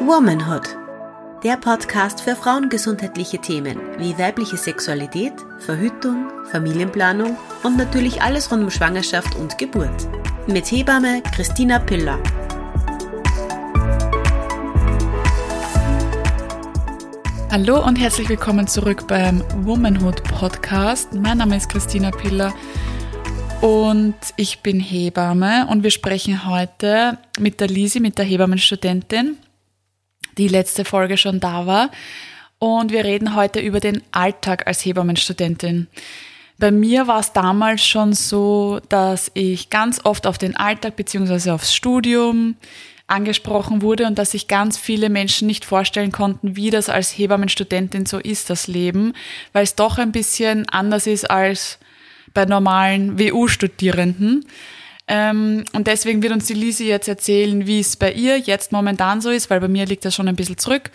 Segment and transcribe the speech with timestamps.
[0.00, 0.76] Womanhood.
[1.42, 8.70] Der Podcast für frauengesundheitliche Themen wie weibliche Sexualität, Verhütung, Familienplanung und natürlich alles rund um
[8.70, 10.08] Schwangerschaft und Geburt.
[10.46, 12.18] Mit Hebamme Christina Piller.
[17.50, 21.14] Hallo und herzlich willkommen zurück beim Womanhood Podcast.
[21.14, 22.54] Mein Name ist Christina Piller
[23.60, 29.38] und ich bin Hebamme und wir sprechen heute mit der Lisi, mit der Hebammenstudentin,
[30.38, 31.90] die letzte Folge schon da war.
[32.58, 35.88] Und wir reden heute über den Alltag als Hebammenstudentin.
[36.58, 41.52] Bei mir war es damals schon so, dass ich ganz oft auf den Alltag beziehungsweise
[41.52, 42.56] aufs Studium
[43.08, 48.06] angesprochen wurde und dass sich ganz viele Menschen nicht vorstellen konnten, wie das als Hebammenstudentin
[48.06, 49.12] so ist, das Leben,
[49.52, 51.78] weil es doch ein bisschen anders ist als
[52.34, 54.44] bei normalen WU-Studierenden.
[55.08, 59.20] Ähm, und deswegen wird uns die Lisi jetzt erzählen, wie es bei ihr jetzt momentan
[59.20, 60.90] so ist, weil bei mir liegt das schon ein bisschen zurück.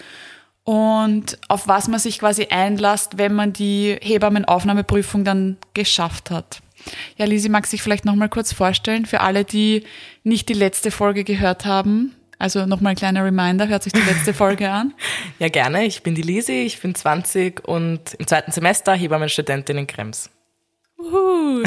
[0.64, 6.62] Und auf was man sich quasi einlasst, wenn man die Hebammenaufnahmeprüfung dann geschafft hat.
[7.18, 9.84] Ja, Lisi, mag sich vielleicht nochmal kurz vorstellen für alle, die
[10.24, 12.16] nicht die letzte Folge gehört haben.
[12.38, 14.94] Also nochmal ein kleiner Reminder, hört sich die letzte Folge an.
[15.40, 15.86] Ja, gerne.
[15.86, 20.30] Ich bin die Lisi, ich bin 20 und im zweiten Semester Hebammenstudentin in Krems.
[20.98, 21.64] Uhu.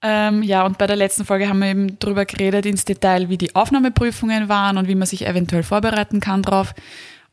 [0.00, 3.38] Ähm, ja, und bei der letzten Folge haben wir eben drüber geredet ins Detail, wie
[3.38, 6.74] die Aufnahmeprüfungen waren und wie man sich eventuell vorbereiten kann drauf.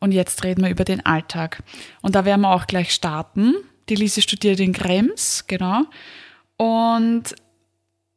[0.00, 1.62] Und jetzt reden wir über den Alltag.
[2.02, 3.54] Und da werden wir auch gleich starten.
[3.88, 5.82] Die Lise studiert in Krems, genau.
[6.56, 7.34] Und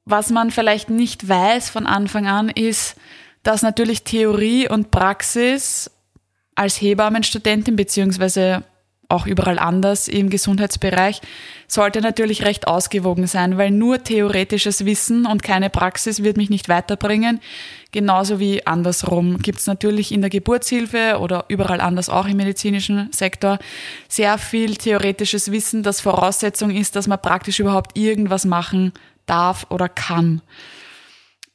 [0.05, 2.95] was man vielleicht nicht weiß von Anfang an ist,
[3.43, 5.91] dass natürlich Theorie und Praxis
[6.55, 8.63] als Hebammenstudentin beziehungsweise
[9.09, 11.19] auch überall anders im Gesundheitsbereich,
[11.67, 16.69] sollte natürlich recht ausgewogen sein, weil nur theoretisches Wissen und keine Praxis wird mich nicht
[16.69, 17.41] weiterbringen.
[17.91, 23.11] Genauso wie andersrum gibt es natürlich in der Geburtshilfe oder überall anders auch im medizinischen
[23.11, 23.57] Sektor
[24.07, 28.93] sehr viel theoretisches Wissen, das Voraussetzung ist, dass man praktisch überhaupt irgendwas machen
[29.25, 30.41] darf oder kann.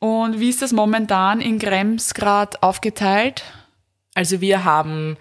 [0.00, 3.44] Und wie ist das momentan in Krems gerade aufgeteilt?
[4.14, 5.16] Also wir haben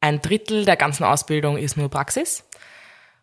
[0.00, 2.44] ein Drittel der ganzen Ausbildung ist nur Praxis.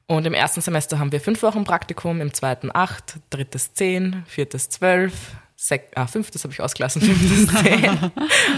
[0.07, 4.69] Und im ersten Semester haben wir fünf Wochen Praktikum, im zweiten acht, drittes zehn, viertes
[4.69, 5.13] zwölf,
[5.55, 8.11] sech, ah, fünftes habe ich ausgelassen, fünftes zehn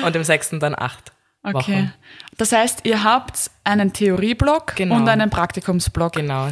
[0.04, 1.14] und im sechsten dann acht.
[1.44, 1.54] Okay.
[1.54, 1.94] Wochen.
[2.38, 4.96] Das heißt, ihr habt einen Theorieblock Genau.
[4.96, 6.14] und einen Praktikumsblock.
[6.14, 6.50] Genau.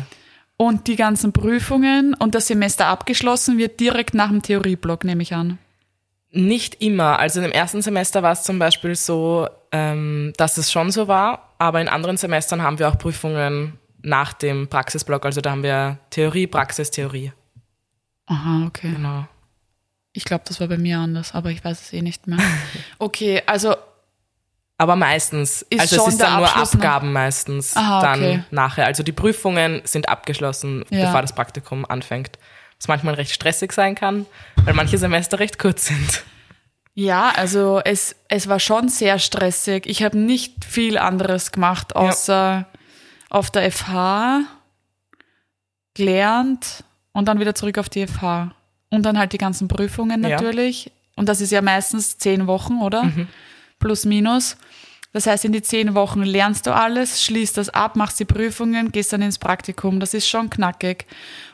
[0.55, 5.33] Und die ganzen Prüfungen und das Semester abgeschlossen wird direkt nach dem Theorieblock, nehme ich
[5.33, 5.57] an.
[6.37, 7.17] Nicht immer.
[7.19, 11.53] Also im ersten Semester war es zum Beispiel so, ähm, dass es schon so war,
[11.59, 15.25] aber in anderen Semestern haben wir auch Prüfungen nach dem Praxisblock.
[15.25, 17.31] Also da haben wir Theorie, Praxis, Theorie.
[18.27, 18.91] Aha, okay.
[18.91, 19.25] Genau.
[20.11, 22.39] Ich glaube, das war bei mir anders, aber ich weiß es eh nicht mehr.
[22.99, 23.75] Okay, also
[24.77, 28.43] Aber meistens, Ist also schon es ist dann nur noch- Abgaben meistens Aha, dann okay.
[28.51, 28.85] nachher.
[28.85, 31.05] Also die Prüfungen sind abgeschlossen, Ja.
[31.05, 32.37] bevor das Praktikum anfängt.
[32.85, 34.27] Was manchmal recht stressig sein kann,
[34.63, 36.23] weil manche Semester recht kurz sind.
[36.93, 39.87] ja, also es, es war schon sehr stressig.
[39.87, 42.67] Ich habe nicht viel anderes gemacht, außer
[43.31, 44.41] auf der FH
[45.95, 48.53] gelernt und dann wieder zurück auf die FH.
[48.91, 50.29] Und dann halt die ganzen Prüfungen Ja.
[50.29, 50.91] natürlich.
[51.15, 53.11] Und das ist ja meistens zehn Wochen, oder?
[53.79, 54.57] Plus, minus.
[55.15, 58.91] Das heißt, in die zehn Wochen lernst du alles, schließt das ab, machst die Prüfungen,
[58.91, 60.01] gehst dann ins Praktikum.
[60.01, 61.05] Das ist schon knackig.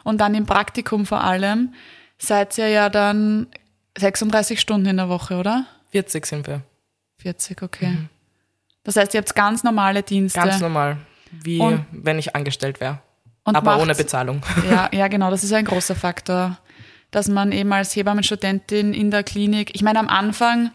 [0.04, 1.76] Und dann im Praktikum vor allem
[2.18, 3.46] seid ihr ja dann
[4.00, 5.68] 36 Stunden in der Woche, oder?
[5.92, 6.62] 40 sind wir.
[7.20, 7.98] 40, okay.
[8.84, 10.40] Das heißt, ihr habt ganz normale Dienste.
[10.40, 10.98] Ganz normal.
[11.32, 12.98] Wie Und- wenn ich angestellt wäre.
[13.44, 14.42] Aber macht- ohne Bezahlung.
[14.72, 16.58] Ja, ja, genau, das ist ein großer Faktor,
[17.12, 20.72] dass man eben als Hebammenstudentin in der Klinik, ich meine, am Anfang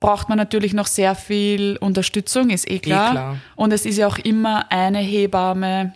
[0.00, 3.10] braucht man natürlich noch sehr viel Unterstützung, ist eh klar.
[3.10, 3.36] klar.
[3.54, 5.92] Und es ist ja auch immer eine Hebamme,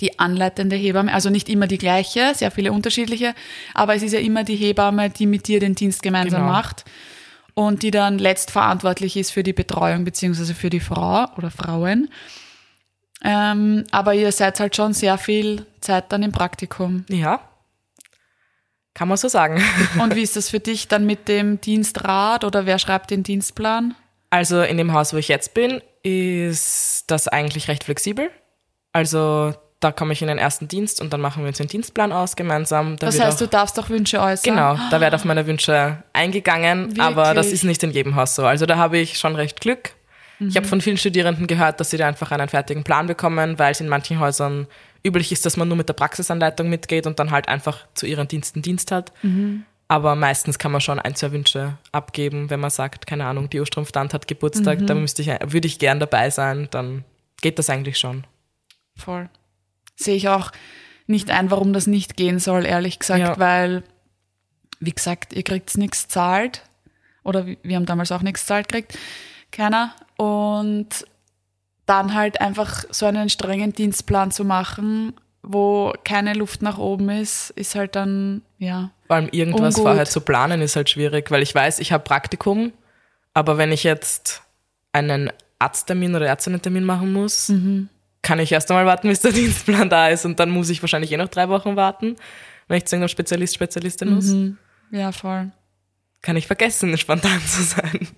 [0.00, 3.34] die anleitende Hebamme, also nicht immer die gleiche, sehr viele unterschiedliche,
[3.72, 6.52] aber es ist ja immer die Hebamme, die mit dir den Dienst gemeinsam Genau.
[6.52, 6.84] macht
[7.54, 12.10] und die dann letztverantwortlich ist für die Betreuung beziehungsweise für die Frau oder Frauen.
[13.22, 17.06] Ähm, aber ihr seid halt schon sehr viel Zeit dann im Praktikum.
[17.08, 17.40] Ja.
[18.94, 19.62] Kann man so sagen.
[20.00, 23.94] Und wie ist das für dich dann mit dem Dienstrat oder wer schreibt den Dienstplan?
[24.30, 28.30] Also in dem Haus, wo ich jetzt bin, ist das eigentlich recht flexibel.
[28.92, 32.12] Also da komme ich in den ersten Dienst und dann machen wir uns den Dienstplan
[32.12, 32.96] aus gemeinsam.
[32.96, 34.54] Da Das heißt, auch, du darfst auch Wünsche äußern.
[34.54, 37.52] Genau, da werden auf meine Wünsche eingegangen, aber das Wirklich?
[37.52, 38.46] ist nicht in jedem Haus so.
[38.46, 39.90] Also da habe ich schon recht Glück.
[40.40, 43.72] Ich habe von vielen Studierenden gehört, dass sie da einfach einen fertigen Plan bekommen, weil
[43.72, 44.66] es in manchen Häusern
[45.06, 48.26] üblich ist, dass man nur mit der Praxisanleitung mitgeht und dann halt einfach zu ihren
[48.28, 49.12] Diensten Dienst hat.
[49.88, 53.60] Aber meistens kann man schon ein, zwei Wünsche abgeben, wenn man sagt, keine Ahnung, die
[53.60, 54.86] Urstrumpftante hat Geburtstag, Mhm.
[54.86, 57.04] da müsste ich, würde ich gern dabei sein, dann
[57.42, 58.24] geht das eigentlich schon.
[58.96, 59.28] Voll.
[59.96, 60.50] Sehe ich auch
[61.06, 63.38] nicht ein, warum das nicht gehen soll, ehrlich gesagt, Ja.
[63.38, 63.82] weil,
[64.80, 66.62] wie gesagt, ihr kriegt nichts zahlt.
[67.22, 68.98] Oder wir wir haben damals auch nichts zahlt gekriegt.
[69.50, 69.94] Keiner.
[70.16, 70.88] Und
[71.86, 77.50] dann halt einfach so einen strengen Dienstplan zu machen, wo keine Luft nach oben ist,
[77.50, 78.90] ist halt dann, ja.
[79.06, 79.90] Vor allem irgendwas Ungut.
[79.90, 82.72] vorher zu planen ist halt schwierig, weil ich weiß, ich habe Praktikum,
[83.34, 84.42] aber wenn ich jetzt
[84.92, 87.88] einen Arzttermin oder Ärztinnen-Termin machen muss, Mhm.
[88.22, 91.12] kann ich erst einmal warten, bis der Dienstplan da ist und dann muss ich wahrscheinlich
[91.12, 92.16] eh noch drei Wochen warten,
[92.68, 94.26] wenn ich zu irgendeinem Spezialist, Spezialistin muss.
[94.26, 94.56] Mhm.
[94.90, 95.50] Ja, voll.
[96.22, 98.08] Kann ich vergessen, spontan zu sein.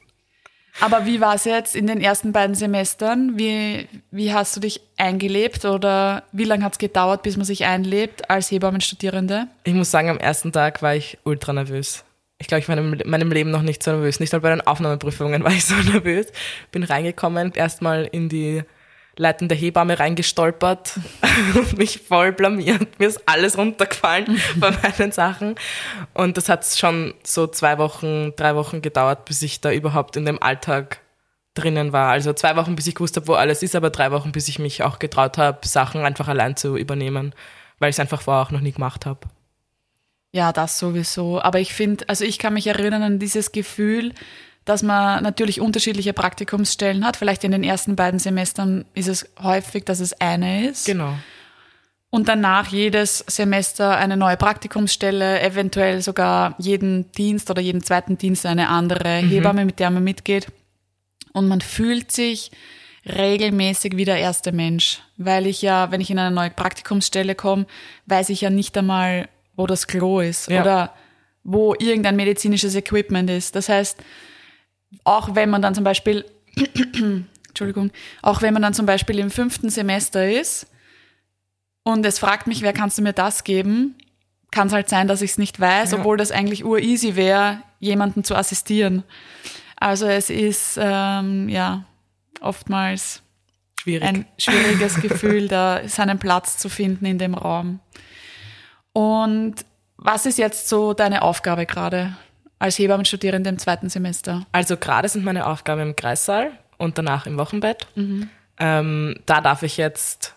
[0.80, 3.38] Aber wie war es jetzt in den ersten beiden Semestern?
[3.38, 7.64] Wie, wie hast du dich eingelebt oder wie lange hat es gedauert, bis man sich
[7.64, 9.46] einlebt als Hebammenstudierende?
[9.64, 12.04] Ich muss sagen, am ersten Tag war ich ultra nervös.
[12.38, 14.20] Ich glaube, ich war in meinem- Leben noch nicht so nervös.
[14.20, 16.26] Nicht mal bei den Aufnahmeprüfungen war ich so nervös.
[16.72, 18.62] Bin reingekommen, erstmal in die
[19.16, 20.98] leitende Hebamme reingestolpert
[21.54, 22.98] und mich voll blamiert.
[22.98, 25.54] Mir ist alles runtergefallen bei meinen Sachen.
[26.12, 30.26] Und das hat schon so zwei Wochen, drei Wochen gedauert, bis ich da überhaupt in
[30.26, 31.00] dem Alltag
[31.54, 32.10] drinnen war.
[32.10, 34.58] Also zwei Wochen, bis ich gewusst habe, wo alles ist, aber drei Wochen, bis ich
[34.58, 37.34] mich auch getraut habe, Sachen einfach allein zu übernehmen,
[37.78, 39.20] weil ich es einfach vorher auch noch nie gemacht habe.
[40.32, 41.40] Ja, das sowieso.
[41.40, 44.12] Aber ich finde, also ich kann mich erinnern an dieses Gefühl,
[44.66, 47.16] dass man natürlich unterschiedliche Praktikumsstellen hat.
[47.16, 50.84] Vielleicht in den ersten beiden Semestern ist es häufig, dass es eine ist.
[50.84, 51.14] Genau.
[52.10, 58.44] Und danach jedes Semester eine neue Praktikumsstelle, eventuell sogar jeden Dienst oder jeden zweiten Dienst
[58.44, 60.48] eine andere Hebamme, mit der man mitgeht.
[61.32, 62.50] Und man fühlt sich
[63.06, 65.00] regelmäßig wie der erste Mensch.
[65.16, 67.66] Weil ich ja, wenn ich in eine neue Praktikumsstelle komme,
[68.06, 70.62] weiß ich ja nicht einmal, wo das Klo ist Ja.
[70.62, 70.94] oder
[71.44, 73.54] wo irgendein medizinisches Equipment ist.
[73.54, 73.98] Das heißt,
[75.04, 76.24] auch wenn man dann zum Beispiel,
[77.48, 77.90] Entschuldigung,
[78.22, 80.66] auch wenn man dann zum Beispiel im fünften Semester ist
[81.82, 83.94] und es fragt mich, wer kannst du mir das geben,
[84.50, 85.98] kann es halt sein, dass ich es nicht weiß, Ja.
[85.98, 89.02] obwohl das eigentlich ureasy wäre, jemanden zu assistieren.
[89.76, 91.84] Also es ist ähm, ja
[92.40, 93.22] oftmals
[93.80, 94.02] Schwierig.
[94.08, 97.80] ein schwieriges Gefühl, da seinen Platz zu finden in dem Raum.
[98.92, 99.56] Und
[99.98, 102.16] was ist jetzt so deine Aufgabe gerade
[102.58, 104.46] als Hebammenstudierende im zweiten Semester?
[104.52, 107.86] Also gerade sind meine Aufgaben im Kreissaal und danach im Wochenbett.
[108.58, 110.34] Ähm, da darf ich jetzt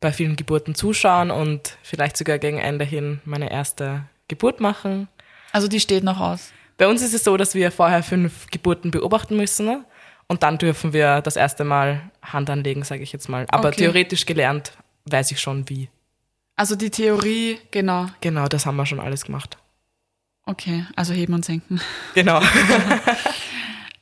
[0.00, 5.08] bei vielen Geburten zuschauen und vielleicht sogar gegen Ende hin meine erste Geburt machen.
[5.52, 6.52] Also die steht noch aus.
[6.76, 9.84] Bei uns ist es so, dass wir vorher fünf Geburten beobachten müssen ne?
[10.26, 13.46] und dann dürfen wir das erste Mal Hand anlegen, sage ich jetzt mal.
[13.50, 13.76] Aber Okay.
[13.78, 14.72] theoretisch gelernt
[15.08, 15.88] weiß ich schon wie.
[16.56, 18.06] Also die Theorie, genau.
[18.20, 19.56] Genau, das haben wir schon alles gemacht.
[20.46, 21.80] Okay, also heben und senken.
[22.14, 22.40] Genau.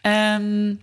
[0.04, 0.80] Ähm,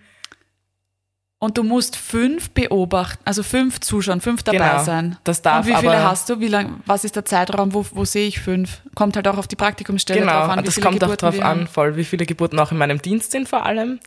[1.42, 4.84] und du musst fünf beobachten, also fünf zuschauen, fünf dabei Genau.
[4.84, 5.18] sein.
[5.24, 6.40] Das darf und wie viele aber- hast du?
[6.40, 7.74] Wie lang, was ist der Zeitraum?
[7.74, 8.82] Wo, wo sehe ich fünf?
[8.96, 10.60] Kommt halt auch auf die Praktikumsstelle Genau, drauf an.
[10.60, 12.78] wie das viele kommt auch Geburten drauf wir an, voll, wie viele Geburten auch in
[12.78, 14.00] meinem Dienst sind vor allem.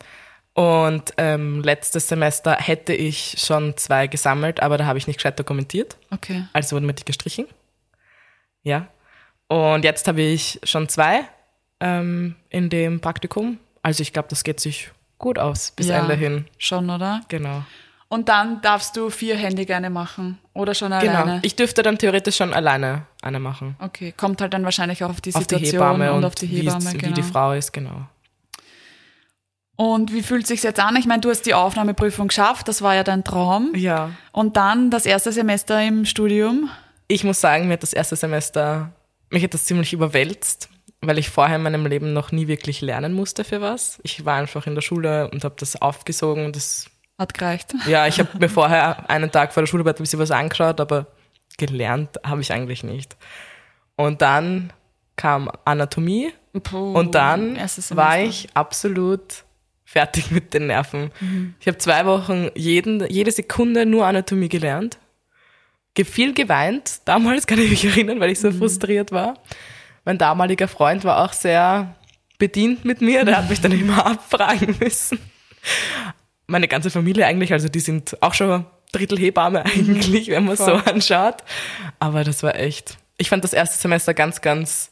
[0.53, 5.39] Und ähm, letztes Semester hätte ich schon zwei gesammelt, aber da habe ich nicht gescheit
[5.39, 5.97] dokumentiert.
[6.11, 6.45] Okay.
[6.53, 7.47] Also wurden mir die gestrichen.
[8.61, 8.87] Ja.
[9.47, 11.21] Und jetzt habe ich schon zwei
[11.83, 13.57] ähm, in dem Praktikum.
[13.81, 15.99] Also ich glaube, das geht sich gut aus bis Ja.
[15.99, 16.45] Ende hin.
[16.57, 17.21] Schon, oder?
[17.27, 17.63] Genau.
[18.07, 20.37] Und dann darfst du vierhändig eine machen.
[20.53, 21.01] Oder schon Genau.
[21.23, 21.39] alleine.
[21.41, 23.75] Ich dürfte dann theoretisch schon alleine eine machen.
[23.79, 26.35] okay, kommt halt dann wahrscheinlich auch auf die Auf die Situation Hebamme und, und, auf
[26.35, 26.93] die wie Hebamme.
[26.93, 27.13] wie, genau.
[27.15, 28.05] die Frau ist, genau.
[29.75, 30.95] Und wie fühlt sich jetzt an?
[30.95, 33.71] Ich meine, du hast die Aufnahmeprüfung geschafft, das war ja dein Traum.
[33.75, 34.11] Ja.
[34.31, 36.69] Und dann das erste Semester im Studium.
[37.07, 38.91] Ich muss sagen, mir hat das erste Semester,
[39.31, 40.69] mich hat das ziemlich überwälzt,
[41.07, 43.99] weil ich vorher in meinem Leben noch nie wirklich lernen musste für was.
[44.03, 46.51] Ich war einfach in der Schule und habe das aufgesogen.
[46.53, 47.73] Das, Hat gereicht.
[47.87, 51.07] ja, ich habe mir vorher einen Tag vor der Schularbeit ein bisschen was angeschaut, aber
[51.57, 53.15] gelernt habe ich eigentlich nicht.
[53.95, 54.73] Und dann
[55.15, 56.33] kam Anatomie
[56.63, 57.57] Puh, und dann
[57.91, 59.43] war ich absolut
[59.85, 61.11] fertig mit den Nerven.
[61.59, 64.97] Ich habe zwei Wochen jeden, jede Sekunde nur Anatomie gelernt.
[65.93, 69.35] Ge- Viel geweint, damals kann ich mich erinnern, weil ich so frustriert war.
[70.05, 71.95] Mein damaliger Freund war auch sehr
[72.37, 75.19] bedient mit mir, der hat mich dann immer abfragen müssen.
[76.47, 80.59] Meine ganze Familie eigentlich, also die sind auch schon Drittel Hebamme eigentlich, wenn man es
[80.59, 81.37] so anschaut.
[81.99, 84.91] Aber das war echt, ich fand das erste Semester ganz, ganz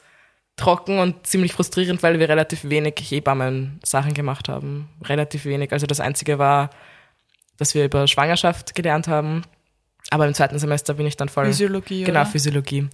[0.56, 4.90] trocken und ziemlich frustrierend, weil wir relativ wenig Hebammen-Sachen gemacht haben.
[5.04, 5.72] Relativ wenig.
[5.72, 6.70] Also das Einzige war,
[7.58, 9.44] dass wir über Schwangerschaft gelernt haben.
[10.10, 11.46] Aber im zweiten Semester bin ich dann voll.
[11.46, 12.30] Physiologie, Genau, oder?
[12.30, 12.90] Physiologie.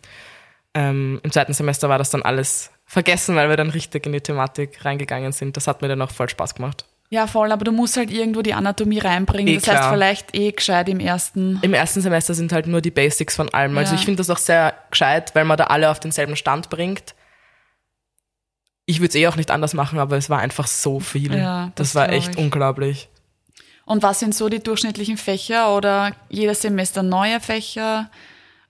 [0.78, 4.22] Ähm, Im zweiten Semester war das dann alles vergessen, weil wir dann richtig in die
[4.22, 5.58] Thematik reingegangen sind.
[5.58, 6.86] Das hat mir dann auch voll Spaß gemacht.
[7.10, 9.48] Ja, voll, aber du musst halt irgendwo die Anatomie reinbringen.
[9.54, 9.94] Eh, das heißt, klar.
[9.94, 11.58] vielleicht eh gescheit im ersten.
[11.64, 13.76] Im ersten Semester sind halt nur die Basics von allem.
[13.78, 14.00] Also Ja.
[14.00, 17.16] ich finde das auch sehr gescheit, weil man da alle auf denselben Stand bringt.
[18.86, 21.36] Ich würde es eh auch nicht anders machen, aber es war einfach so viel.
[21.36, 22.38] Ja, das das war echt ich.
[22.38, 23.10] unglaublich.
[23.86, 28.12] Und was sind so die durchschnittlichen Fächer oder jedes Semester neue Fächer?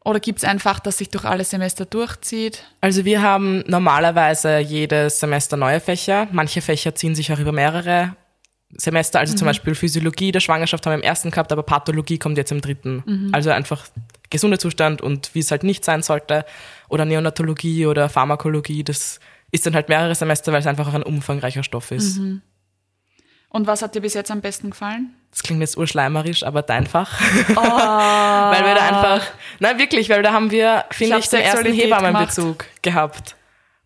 [0.08, 2.64] Oder gibt es ein Fach, das sich durch alle Semester durchzieht?
[2.80, 6.30] Also wir haben normalerweise jedes Semester neue Fächer.
[6.32, 8.16] Manche Fächer ziehen sich auch über mehrere
[8.70, 9.20] Semester.
[9.20, 12.54] Also zum Beispiel Physiologie der Schwangerschaft haben wir im ersten gehabt, aber Pathologie kommt jetzt
[12.54, 13.04] im dritten.
[13.34, 13.86] Also einfach
[14.30, 16.46] gesunder Zustand und wie es halt nicht sein sollte.
[16.88, 18.86] Oder Neonatologie oder Pharmakologie.
[18.86, 19.20] Das
[19.52, 22.22] ist dann halt mehrere Semester, weil es einfach auch ein umfangreicher Stoff ist.
[23.50, 25.14] Und was hat dir bis jetzt am besten gefallen?
[25.32, 27.20] Das klingt jetzt urschleimerisch, aber dein Fach.
[27.48, 29.28] weil wir da einfach,
[29.60, 33.36] nein wirklich, weil da haben wir, finde hab ich, den ersten Hebammenbezug gehabt.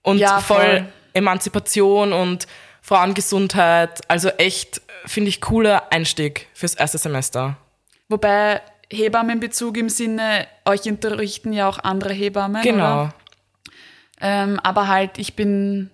[0.02, 0.58] Und Ja, voll.
[0.58, 0.86] voll.
[1.14, 2.48] Emanzipation und
[2.82, 4.02] Frauengesundheit.
[4.08, 7.58] Also echt, finde ich, cooler Einstieg fürs erste Semester.
[8.10, 12.62] Wobei Hebammenbezug im Sinne, euch unterrichten ja auch andere Hebammen.
[12.62, 13.04] Genau.
[13.04, 13.14] Oder?
[14.20, 15.90] Ähm, aber halt, ich bin,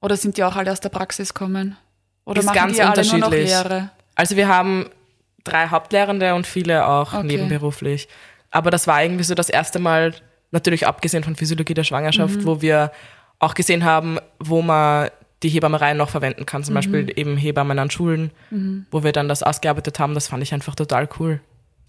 [0.00, 1.76] oder sind die auch alle aus der Praxis kommen?
[2.24, 3.48] Oder Ist machen ganz die alle nur noch unterschiedlich.
[3.50, 3.90] Lehre?
[4.14, 4.86] Also wir haben
[5.44, 7.26] drei Hauptlehrende und viele auch Okay.
[7.26, 8.08] nebenberuflich.
[8.50, 10.14] Aber das war irgendwie so das erste Mal,
[10.50, 12.44] natürlich abgesehen von Physiologie der Schwangerschaft, Mhm.
[12.46, 12.92] wo wir
[13.38, 15.08] auch gesehen haben, wo man
[15.42, 16.60] die Hebammerei noch verwenden kann.
[16.60, 16.64] Mhm.
[16.66, 18.30] Zum Beispiel eben Hebammen an Schulen,
[18.92, 20.14] wo wir dann das ausgearbeitet haben.
[20.14, 21.40] Das fand ich einfach total cool.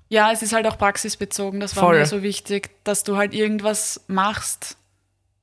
[0.10, 1.60] Ja, es ist halt auch praxisbezogen.
[1.60, 2.00] Das war Voll.
[2.00, 4.78] mir so wichtig, dass du halt irgendwas machst,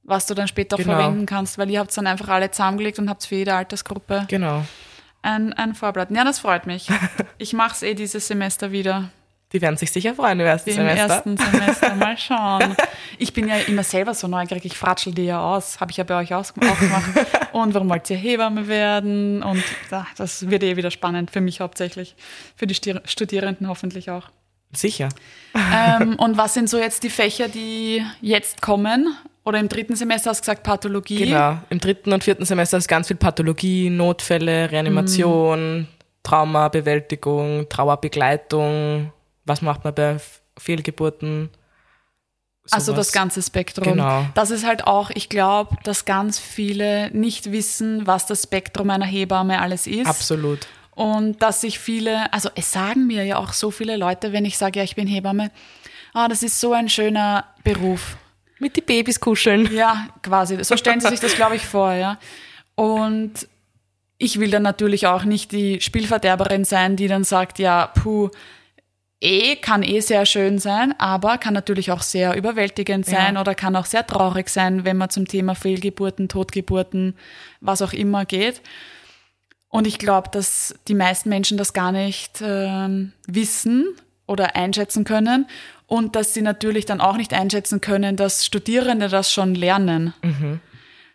[0.02, 0.95] was du dann später auch Genau.
[0.95, 4.64] verwenden kannst, weil ihr habt dann einfach alle zusammengelegt und habt für jede Altersgruppe Genau.
[5.23, 6.11] ein, ein Vorblatt.
[6.11, 6.88] Ja, das freut mich.
[7.38, 9.11] Ich mache es eh dieses Semester wieder.
[9.52, 11.14] Die werden sich sicher freuen im ersten Im Semester.
[11.14, 11.95] ersten Semester.
[11.97, 12.76] Mal schauen.
[13.19, 14.64] Ich bin ja immer selber so neugierig.
[14.66, 15.80] Ich fratschel die ja aus.
[15.80, 16.78] Habe ich ja bei euch auch gemacht.
[17.52, 19.42] Und warum wollt ihr Hebamme werden?
[19.42, 21.30] Und ja, das wird eh wieder spannend.
[21.33, 22.14] Für mich hauptsächlich.
[22.54, 24.28] Für die Studierenden hoffentlich auch.
[24.72, 25.08] Sicher.
[25.54, 29.16] ähm, und was sind so jetzt die Fächer, die jetzt kommen?
[29.44, 31.24] Oder im dritten Semester hast du gesagt Pathologie.
[31.24, 31.58] Genau.
[31.70, 35.88] Im dritten und vierten Semester ist ganz viel Pathologie, Notfälle, Reanimation,
[36.22, 39.12] Traumabewältigung, Trauerbegleitung.
[39.46, 40.18] Was macht man bei
[40.58, 41.50] Fehlgeburten?
[42.70, 43.06] Also Sowas.
[43.08, 43.84] das ganze Spektrum.
[43.84, 44.26] Genau.
[44.34, 49.06] Das ist halt auch, ich glaube, dass ganz viele nicht wissen, was das Spektrum einer
[49.06, 50.06] Hebamme alles ist.
[50.06, 50.68] Absolut.
[51.00, 54.59] Und dass sich viele, also es sagen mir ja auch so viele Leute, wenn ich
[54.59, 55.50] sage, ja, ich bin Hebamme,
[56.12, 58.19] ah, das ist so ein schöner Beruf.
[58.59, 59.73] Mit die Babys kuscheln.
[59.75, 60.62] Ja, quasi.
[60.62, 62.19] So stellen sie sich das, glaube ich, vor, ja.
[62.75, 63.49] Und
[64.19, 68.28] ich will dann natürlich auch nicht die Spielverderberin sein, die dann sagt, ja, puh,
[69.23, 73.40] eh, kann eh sehr schön sein, aber kann natürlich auch sehr überwältigend sein Ja.
[73.40, 77.16] oder kann auch sehr traurig sein, wenn man zum Thema Fehlgeburten, Totgeburten,
[77.62, 78.61] was auch immer geht.
[79.70, 83.86] Und ich glaube, dass die meisten Menschen das gar nicht ähm, wissen
[84.26, 85.46] oder einschätzen können
[85.86, 90.12] und dass sie natürlich dann auch nicht einschätzen können, dass Studierende das schon lernen.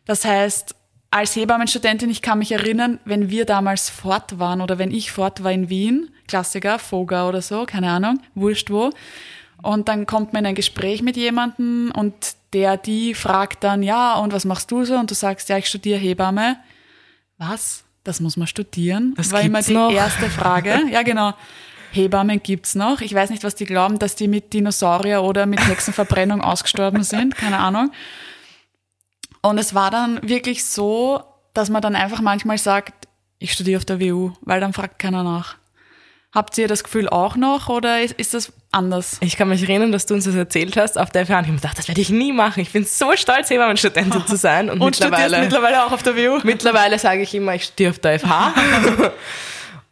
[0.05, 0.75] Das heißt,
[1.11, 5.43] als Hebammenstudentin, ich kann mich erinnern, wenn wir damals fort waren oder wenn ich fort
[5.43, 8.91] war in Wien, Klassiker, Foga oder so, keine Ahnung, wurscht wo,
[9.61, 12.13] und dann kommt man in ein Gespräch mit jemandem und
[12.51, 14.95] der, die fragt dann, ja, und was machst du so?
[14.95, 16.57] Und du sagst, ja, ich studiere Hebamme.
[17.37, 17.84] Was?
[18.05, 19.15] Das muss man studieren?
[19.17, 19.91] Das war immer die noch?
[19.91, 20.79] erste Frage.
[20.91, 21.33] Ja, genau.
[21.91, 23.01] Hebammen gibt's noch.
[23.01, 27.35] Ich weiß nicht, was die glauben, dass die mit Dinosaurier oder mit Hexenverbrennung ausgestorben sind.
[27.35, 27.91] Keine Ahnung.
[29.41, 33.07] Und es war dann wirklich so, dass man dann einfach manchmal sagt,
[33.39, 35.55] ich studiere auf der WU, weil dann fragt keiner nach.
[36.35, 39.17] Habt ihr das Gefühl auch noch oder ist, ist das anders?
[39.21, 41.29] Ich kann mich erinnern, dass du uns das erzählt hast auf der FH.
[41.37, 42.59] Und ich habe mir gedacht, das werde ich nie machen.
[42.59, 44.69] Ich bin so stolz, Hebammenstudentin zu sein.
[44.69, 46.39] Und, Und mittlerweile, mittlerweile auch auf der WU?
[46.43, 48.53] mittlerweile sage ich immer, ich studiere auf der FH.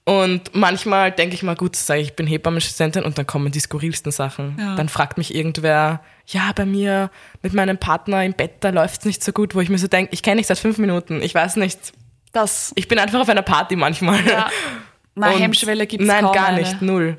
[0.05, 3.61] Und manchmal denke ich mal, gut, sage ich, ich bin Hebammenstudentin und dann kommen die
[3.61, 4.57] skurrilsten Sachen.
[4.59, 4.75] Ja.
[4.75, 7.09] Dann fragt mich irgendwer, ja, bei mir
[7.41, 10.11] mit meinem Partner im Bett, da läuft's nicht so gut, wo ich mir so denke,
[10.13, 11.93] ich kenne dich seit fünf Minuten, ich weiß nicht.
[12.33, 14.25] Das, Ich bin einfach auf einer Party manchmal.
[14.27, 14.49] ja,
[15.15, 16.59] na, Hemmschwelle gibt's Nein, kaum gar eine.
[16.59, 17.17] nicht, null.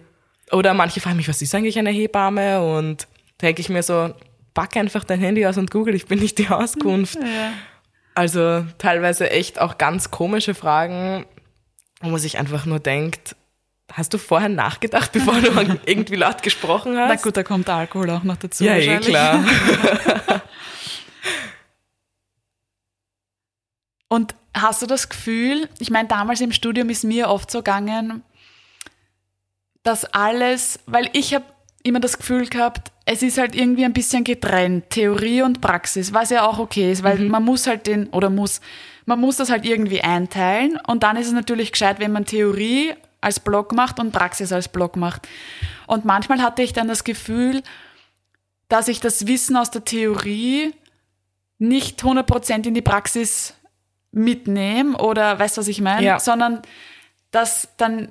[0.53, 2.63] Oder manche fragen mich, was ist eigentlich eine Hebamme?
[2.63, 3.09] Und
[3.39, 4.15] da denke ich mir so,
[4.53, 7.19] pack einfach dein Handy aus und google, ich bin nicht die Auskunft.
[7.25, 7.53] Ja.
[8.17, 11.27] Also teilweise echt auch ganz komische Fragen,
[12.01, 13.35] wo man sich einfach nur denkt,
[13.93, 15.51] hast du vorher nachgedacht, bevor du
[15.87, 17.09] irgendwie laut gesprochen hast?
[17.09, 18.63] Na gut, da kommt Alkohol auch noch dazu.
[18.63, 19.45] ja, eh klar.
[24.09, 28.23] Und hast du das Gefühl, ich meine, damals im Studium ist mir oft so gegangen,
[29.83, 31.45] dass alles, weil ich habe
[31.83, 36.31] immer das Gefühl gehabt, es ist halt irgendwie ein bisschen getrennt, Theorie und Praxis, was
[36.31, 38.61] ja auch okay ist, weil man muss halt den, oder muss,
[39.05, 42.95] man muss das halt irgendwie einteilen und dann ist es natürlich gescheit, wenn man Theorie
[43.21, 45.29] als Block macht und Praxis als Block macht.
[45.87, 47.63] Und manchmal hatte ich dann das Gefühl,
[48.69, 50.73] dass ich das Wissen aus der Theorie
[51.59, 53.55] nicht 100% in die Praxis
[54.15, 56.07] mitnehme oder weißt du, was ich meine?
[56.07, 56.19] Ja.
[56.21, 56.63] Sondern
[57.31, 58.09] dass dann,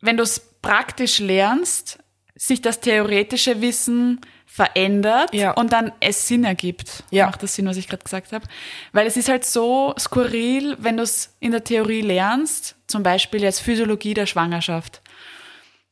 [0.00, 1.98] wenn du es praktisch lernst,
[2.34, 5.52] sich das theoretische Wissen verändert Ja.
[5.52, 7.04] und dann es Sinn ergibt.
[7.10, 7.26] Ja.
[7.26, 8.46] Macht das Sinn, was ich gerade gesagt habe?
[8.92, 13.42] Weil es ist halt so skurril, wenn du es in der Theorie lernst, zum Beispiel
[13.42, 15.00] jetzt Physiologie der Schwangerschaft.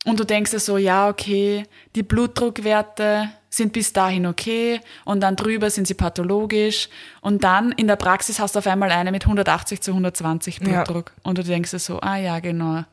[0.05, 1.63] Und du denkst dir so, ja, okay,
[1.95, 6.87] die Blutdruckwerte sind bis dahin okay und dann drüber sind sie pathologisch
[7.19, 10.83] und dann in der Praxis hast du auf einmal eine mit 180 zu 120 Ja.
[10.83, 12.85] Blutdruck und du denkst dir so, ah ja, genau,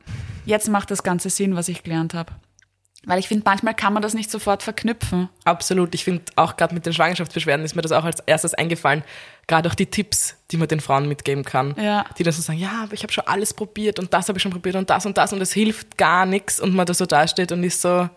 [0.45, 2.33] jetzt macht das Ganze Sinn, was ich gelernt habe.
[3.05, 5.29] Weil ich finde, manchmal kann man das nicht sofort verknüpfen.
[5.45, 5.95] Absolut.
[5.95, 9.03] Ich finde auch gerade mit den Schwangerschaftsbeschwerden ist mir das auch als erstes eingefallen.
[9.47, 11.75] Gerade auch die Tipps, die man den Frauen mitgeben kann.
[11.81, 12.03] Ja.
[12.17, 14.43] Die dann so sagen, ja, aber ich habe schon alles probiert und das habe ich
[14.43, 17.05] schon probiert und das und das und es hilft gar nichts und man da so
[17.05, 18.09] dasteht und ist so,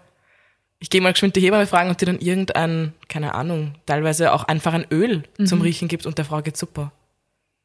[0.82, 4.42] ich gehe mal geschwind die Hebamme fragen und die dann irgendein, keine Ahnung, teilweise auch
[4.42, 6.90] einfach ein Öl zum Riechen gibt und der Frau geht super.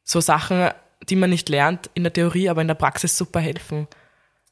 [0.04, 0.70] So Sachen,
[1.08, 3.88] die man nicht lernt in der Theorie, aber in der Praxis super helfen.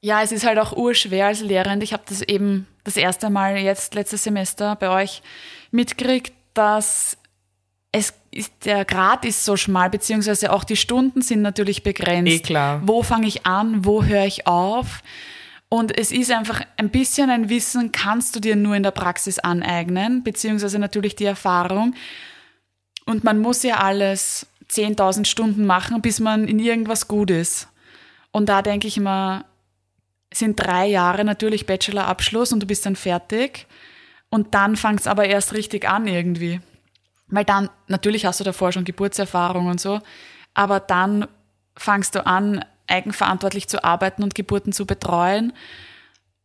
[0.00, 1.80] Ja, es ist halt auch urschwer als Lehrerin.
[1.80, 5.22] Ich habe das eben das erste Mal jetzt letztes Semester bei euch
[5.70, 7.16] mitgekriegt, dass
[7.92, 12.32] es ist, der Grad ist so schmal, beziehungsweise auch die Stunden sind natürlich begrenzt.
[12.32, 12.82] Eh klar.
[12.84, 13.84] Wo fange ich an?
[13.84, 15.02] Wo höre ich auf?
[15.68, 19.38] Und es ist einfach ein bisschen ein Wissen, kannst du dir nur in der Praxis
[19.38, 21.94] aneignen, beziehungsweise natürlich die Erfahrung.
[23.04, 27.68] Und man muss ja alles 10.000 Stunden machen, bis man in irgendwas gut ist.
[28.30, 29.44] Und da denke ich immer,
[30.32, 33.66] sind drei Jahre natürlich Bachelorabschluss und du bist dann fertig.
[34.28, 36.60] Und dann fangst aber erst richtig an irgendwie.
[37.28, 40.00] Weil dann, natürlich hast du davor schon Geburtserfahrung und so,
[40.54, 41.26] aber dann
[41.76, 45.52] fangst du an, eigenverantwortlich zu arbeiten und Geburten zu betreuen.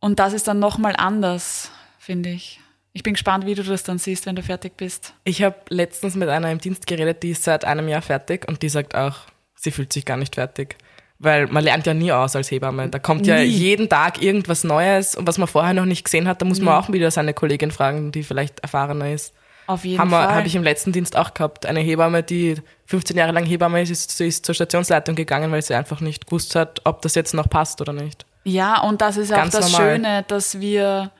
[0.00, 2.60] Und das ist dann nochmal anders, finde ich.
[2.92, 5.14] Ich bin gespannt, wie du das dann siehst, wenn du fertig bist.
[5.24, 8.62] Ich habe letztens mit einer im Dienst geredet, die ist seit einem Jahr fertig und
[8.62, 9.20] die sagt auch,
[9.54, 10.76] sie fühlt sich gar nicht fertig.
[11.18, 12.88] Weil man lernt ja nie aus als Hebamme.
[12.88, 13.44] Da kommt ja Nie.
[13.44, 16.74] jeden Tag irgendwas Neues und was man vorher noch nicht gesehen hat, da muss man
[16.74, 19.32] auch wieder seine Kollegin fragen, die vielleicht erfahrener ist.
[19.68, 20.34] Auf jeden Haben Fall.
[20.34, 21.64] Habe ich im letzten Dienst auch gehabt.
[21.64, 22.56] Eine Hebamme, die
[22.92, 26.26] 15 Jahre lang Hebamme ist, ist, sie ist zur Stationsleitung gegangen, weil sie einfach nicht
[26.26, 28.26] gewusst hat, ob das jetzt noch passt oder nicht.
[28.44, 29.94] Ja, und das ist auch Ganz das normal.
[29.94, 31.10] Schöne, dass wir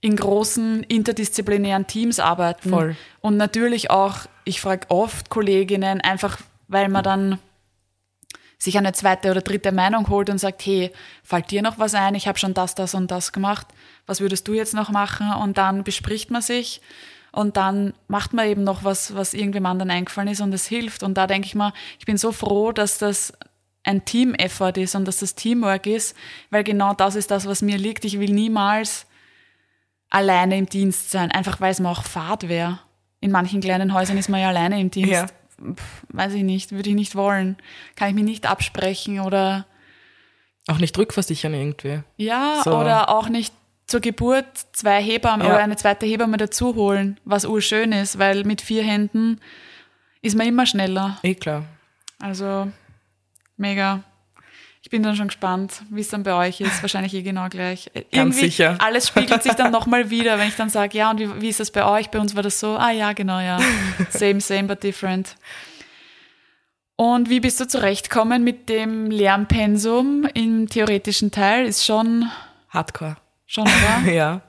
[0.00, 2.70] in großen interdisziplinären Teams arbeiten.
[2.70, 2.96] Voll.
[3.20, 7.38] Und natürlich auch, ich frage oft Kolleginnen, einfach weil man dann
[8.58, 10.90] sich eine zweite oder dritte Meinung holt und sagt, hey,
[11.22, 12.16] fällt dir noch was ein?
[12.16, 13.68] Ich habe schon das, das und das gemacht.
[14.06, 15.32] Was würdest du jetzt noch machen?
[15.40, 16.80] Und dann bespricht man sich
[17.32, 21.02] und dann macht man eben noch was, was irgendwem anderen eingefallen ist und es hilft.
[21.02, 23.32] Und da denke ich mal, ich bin so froh, dass das
[23.84, 26.14] ein Team-Effort ist und dass das Teamwork ist,
[26.50, 28.04] weil genau das ist das, was mir liegt.
[28.04, 29.06] Ich will niemals
[30.10, 32.78] alleine im Dienst sein, einfach weil es mir auch fad wäre.
[33.20, 35.10] In manchen kleinen Häusern ist man ja alleine im Dienst.
[35.12, 35.26] Ja.
[35.26, 37.56] Pff, weiß ich nicht, würde ich nicht wollen.
[37.96, 39.64] Kann ich mich nicht absprechen oder
[40.68, 42.02] Auch nicht rückversichern irgendwie.
[42.18, 42.76] ja, So.
[42.76, 43.54] oder auch nicht
[43.92, 45.52] zur Geburt zwei Hebammen Ja.
[45.52, 49.38] oder eine zweite Hebamme dazu holen, was urschön ist, weil mit vier Händen
[50.22, 51.18] ist man immer schneller.
[51.22, 51.64] Eh klar.
[52.18, 52.72] Also
[53.58, 54.02] mega.
[54.80, 56.80] Ich bin dann schon gespannt, wie es dann bei euch ist.
[56.82, 57.90] Wahrscheinlich eh genau gleich.
[58.12, 58.78] Ganz sicher.
[58.80, 61.60] Alles spiegelt sich dann nochmal wieder, wenn ich dann sage, ja, und wie, wie ist
[61.60, 62.08] das bei euch?
[62.08, 63.58] Bei uns war das so, ah ja, genau, ja.
[64.08, 65.36] Same, same, but different.
[66.96, 71.66] Und wie bist du zurechtkommen mit dem Lernpensum im theoretischen Teil?
[71.66, 72.30] Ist schon,
[72.70, 73.16] Hardcore.
[73.52, 74.12] Schon, oder?
[74.12, 74.42] Ja.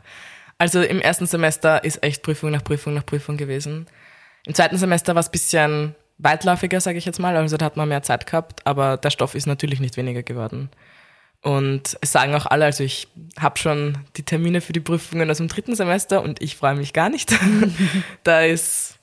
[0.58, 3.88] Also im ersten Semester ist echt Prüfung nach Prüfung nach Prüfung gewesen.
[4.46, 7.36] Im zweiten Semester war es ein bisschen weitläufiger, sage ich jetzt mal.
[7.36, 10.70] Also da hat man mehr Zeit gehabt, aber der Stoff ist natürlich nicht weniger geworden.
[11.42, 15.38] Und es sagen auch alle, also ich habe schon die Termine für die Prüfungen aus
[15.38, 17.34] dem dritten Semester und ich freue mich gar nicht.
[18.24, 19.00] da ist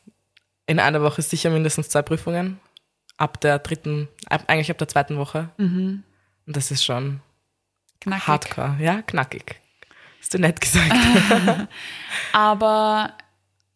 [0.67, 2.59] in einer Woche sicher mindestens zwei Prüfungen.
[3.19, 5.51] Ab der dritten, ab, eigentlich ab der zweiten Woche.
[6.47, 7.21] Und das ist schon
[8.01, 8.27] Knackig.
[8.27, 8.77] hardcore.
[8.81, 9.61] Ja, knackig.
[10.21, 10.93] Hast du nett gesagt.
[12.33, 13.15] Aber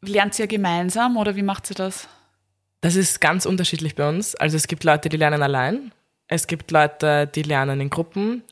[0.02, 2.08] lernt ihr gemeinsam oder wie macht ihr das?
[2.80, 4.34] Das ist ganz unterschiedlich bei uns.
[4.34, 5.92] Also es gibt Leute, die lernen allein.
[6.28, 8.42] Es gibt Leute, die lernen in Gruppen.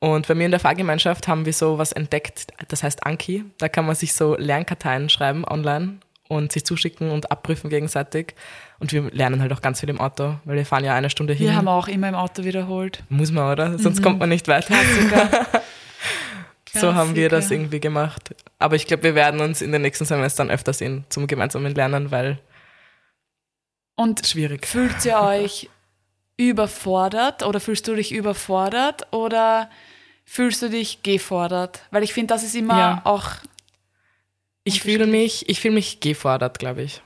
[0.00, 3.44] Und bei mir in der Fahrgemeinschaft haben wir so was entdeckt, das heißt Anki.
[3.58, 5.98] Da kann man sich so Lernkarteien schreiben online
[6.28, 8.34] und sich zuschicken und abprüfen gegenseitig.
[8.78, 11.34] Und wir lernen halt auch ganz viel im Auto, weil wir fahren ja eine Stunde
[11.34, 11.48] hin.
[11.48, 13.02] Wir haben auch immer im Auto wiederholt.
[13.10, 13.78] Muss man, oder?
[13.78, 14.74] Sonst kommt man nicht weiter.
[16.72, 16.92] Klassiker.
[16.92, 18.34] So haben wir das irgendwie gemacht.
[18.58, 22.10] Aber ich glaube, wir werden uns in den nächsten Semestern öfter sehen zum gemeinsamen Lernen,
[22.10, 22.38] weil
[23.96, 24.66] Und schwierig.
[24.66, 25.68] fühlt ihr euch
[26.36, 29.68] überfordert oder fühlst du dich überfordert oder
[30.24, 31.82] fühlst du dich gefordert?
[31.90, 33.00] Weil ich finde, das ist immer Ja.
[33.04, 33.28] auch
[34.64, 37.02] Ich fühle mich, ich fühle mich gefordert, glaube ich.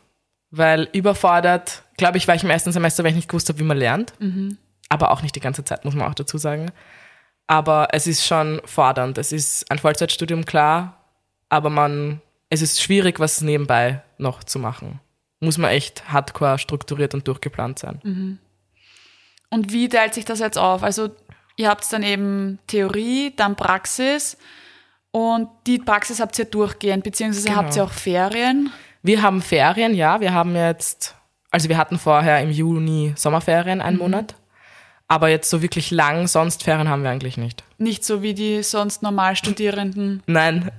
[0.51, 3.65] Weil überfordert, glaube ich, war ich im ersten Semester, weil ich nicht gewusst habe, wie
[3.65, 4.13] man lernt.
[4.89, 6.71] Aber auch nicht die ganze Zeit, muss man auch dazu sagen.
[7.47, 9.19] Aber es ist schon fordernd.
[9.19, 10.97] Es ist ein Vollzeitstudium, klar.
[11.49, 15.01] Aber man, es ist schwierig, was nebenbei noch zu machen.
[15.41, 18.39] Muss man echt hardcore strukturiert und durchgeplant sein.
[19.51, 20.83] Und wie teilt sich das jetzt auf?
[20.83, 21.11] Also
[21.57, 24.39] ihr habt dann eben Theorie, dann Praxis
[25.11, 27.59] und die Praxis habt ihr durchgehend, beziehungsweise Genau.
[27.59, 28.73] habt ihr auch Ferien.
[29.03, 30.21] Wir haben Ferien, ja.
[30.21, 31.15] Wir haben jetzt,
[31.51, 34.35] also wir hatten vorher im Juni Sommerferien einen Monat.
[35.07, 37.63] Aber jetzt so wirklich lang, sonst Ferien haben wir eigentlich nicht.
[37.77, 40.23] Nicht so wie die sonst normal Studierenden.
[40.27, 40.71] Nein.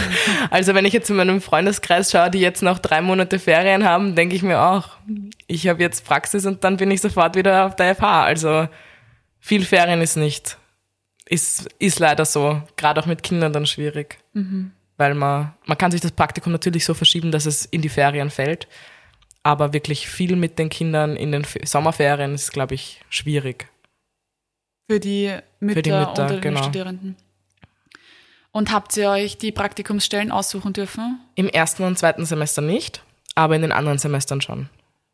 [0.50, 4.14] also wenn ich jetzt in meinem Freundeskreis schaue, die jetzt noch drei Monate Ferien haben,
[4.14, 4.90] denke ich mir auch,
[5.46, 8.24] ich habe jetzt Praxis und dann bin ich sofort wieder auf der FH.
[8.24, 8.68] Also
[9.38, 10.58] viel Ferien ist nicht.
[11.24, 12.60] Ist, ist leider so.
[12.76, 14.18] Gerade auch mit Kindern dann schwierig.
[14.98, 18.28] Weil man, man kann sich das Praktikum natürlich so verschieben, dass es in die Ferien
[18.28, 18.68] fällt.
[19.42, 23.68] Aber wirklich viel mit den Kindern in den Fe- Sommerferien ist, glaube ich, schwierig.
[24.90, 26.62] Für die Mütter, die Mütter, den genau.
[26.62, 27.16] Studierenden.
[28.52, 31.20] Und habt ihr euch die Praktikumsstellen aussuchen dürfen?
[31.36, 33.02] Im ersten und zweiten Semester nicht,
[33.34, 34.68] aber in den anderen Semestern schon.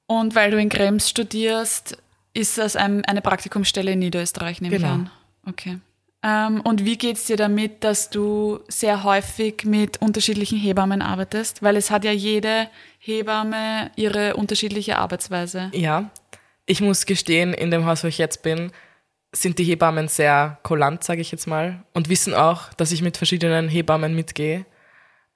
[0.06, 1.98] Und weil du in Krems studierst,
[2.32, 4.86] ist das ein, eine Praktikumsstelle in Niederösterreich, nehme Genau.
[4.88, 5.10] ich an.
[5.46, 5.78] Okay.
[6.26, 11.62] Ähm, und wie geht's dir damit, dass du sehr häufig mit unterschiedlichen Hebammen arbeitest?
[11.62, 15.70] Weil es hat ja jede Hebamme ihre unterschiedliche Arbeitsweise.
[15.72, 16.10] Ja,
[16.66, 18.72] ich muss gestehen, in dem Haus, wo ich jetzt bin,
[19.32, 23.16] sind die Hebammen sehr kulant, sage ich jetzt mal, und wissen auch, dass ich mit
[23.16, 24.66] verschiedenen Hebammen mitgehe.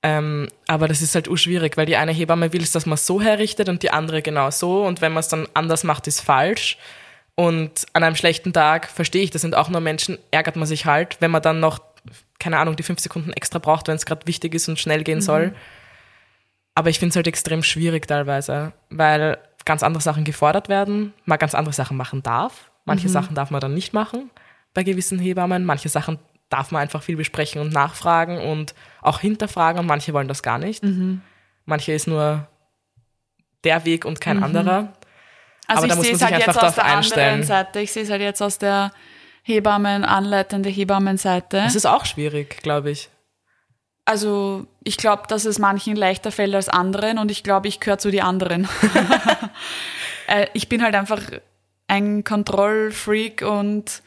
[0.03, 3.21] Ähm, aber das ist halt urschwierig, weil die eine Hebamme will es, dass man so
[3.21, 4.85] herrichtet und die andere genau so.
[4.85, 6.79] Und wenn man es dann anders macht, ist falsch.
[7.41, 10.85] Und an einem schlechten Tag verstehe ich, das sind auch nur Menschen, ärgert man sich
[10.85, 11.79] halt, wenn man dann noch,
[12.39, 15.23] keine Ahnung, die fünf Sekunden extra braucht, wenn es gerade wichtig ist und schnell gehen
[15.23, 15.55] soll.
[16.75, 21.39] Aber ich finde es halt extrem schwierig teilweise, weil ganz andere Sachen gefordert werden, man
[21.39, 22.71] ganz andere Sachen machen darf.
[22.85, 24.29] Manche Sachen darf man dann nicht machen
[24.75, 25.65] bei gewissen Hebammen.
[25.65, 26.19] Manche Sachen
[26.51, 30.59] darf man einfach viel besprechen und nachfragen und auch hinterfragen und manche wollen das gar
[30.59, 30.83] nicht.
[31.65, 32.49] Manche ist nur
[33.65, 34.93] der Weg und kein anderer.
[35.71, 37.27] Also Aber da ich muss sehe man es sich halt jetzt einfach aus der einstellen.
[37.27, 37.81] anderen Seite.
[37.81, 38.93] Ich sehe es halt jetzt aus der
[39.45, 41.59] Hebammen, anleitende Hebammenseite.
[41.59, 43.09] Das ist auch schwierig, glaube ich.
[44.05, 47.99] Also ich glaube, dass es manchen leichter fällt als anderen und ich glaube, ich gehöre
[47.99, 48.69] zu die anderen.
[50.27, 51.21] Äh, ich bin halt einfach
[51.89, 54.01] ein Kontrollfreak und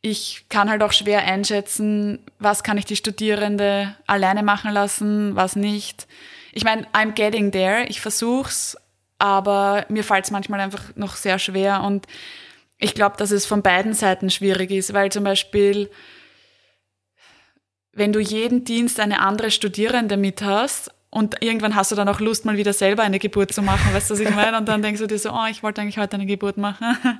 [0.00, 5.54] ich kann halt auch schwer einschätzen, was kann ich die Studierende alleine machen lassen, was
[5.54, 6.08] nicht.
[6.52, 8.76] Ich meine, I'm getting there, ich versuch's,
[9.22, 12.06] aber mir fällt es manchmal einfach noch sehr schwer und
[12.78, 15.88] ich glaube, dass es von beiden Seiten schwierig ist, weil zum Beispiel
[17.92, 22.18] wenn du jeden Dienst eine andere Studierende mit hast und irgendwann hast du dann auch
[22.18, 24.56] Lust, mal wieder selber eine Geburt zu machen, weißt du, was ich meine?
[24.56, 26.98] Und dann denkst du dir so, oh, ich wollte eigentlich heute eine Geburt machen.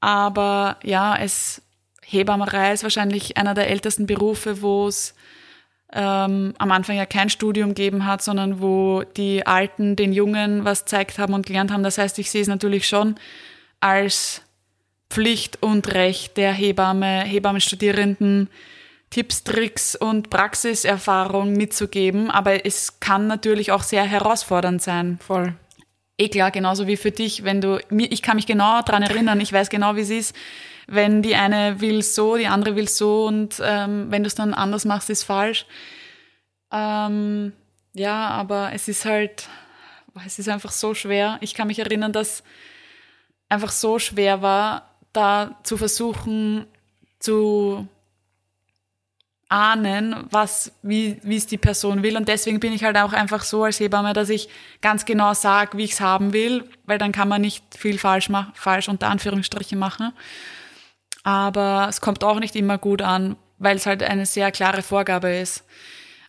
[0.00, 1.60] Aber ja, es,
[2.02, 5.16] Hebammerei ist wahrscheinlich einer der ältesten Berufe, wo es
[5.94, 10.84] ähm, am Anfang ja kein Studium gegeben hat, sondern wo die Alten den Jungen was
[10.84, 11.82] gezeigt haben und gelernt haben.
[11.84, 13.14] Das heißt, ich sehe es natürlich schon
[13.80, 14.42] als
[15.08, 18.48] Pflicht und Recht der Hebamme, Hebammenstudierenden,
[19.10, 25.20] Tipps, Tricks und Praxiserfahrung mitzugeben, aber es kann natürlich auch sehr herausfordernd sein.
[25.24, 25.54] Voll.
[26.18, 29.52] Eh klar, genauso wie für dich, wenn du, ich kann mich genau dran erinnern, ich
[29.52, 30.36] weiß genau, wie es ist,
[30.86, 34.54] wenn die eine will so, die andere will so und ähm, wenn du es dann
[34.54, 35.66] anders machst, ist falsch.
[36.72, 37.52] Ähm,
[37.94, 39.48] ja, aber es ist halt,
[40.26, 41.38] es ist einfach so schwer.
[41.40, 42.42] Ich kann mich erinnern, dass
[43.48, 46.66] einfach so schwer war, da zu versuchen
[47.20, 47.88] zu
[49.48, 52.16] ahnen, was, wie, es die Person will.
[52.16, 54.48] Und deswegen bin ich halt auch einfach so als Hebamme, dass ich
[54.80, 58.28] ganz genau sage, wie ich es haben will, weil dann kann man nicht viel falsch
[58.54, 60.12] falsch unter Anführungsstrichen machen.
[61.24, 65.34] Aber es kommt auch nicht immer gut an, weil es halt eine sehr klare Vorgabe
[65.34, 65.64] ist.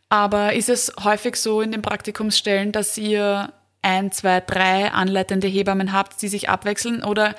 [0.10, 5.92] Aber ist es häufig so in den Praktikumsstellen, dass ihr ein, zwei, drei anleitende Hebammen
[5.92, 7.04] habt, die sich abwechseln?
[7.04, 7.36] Oder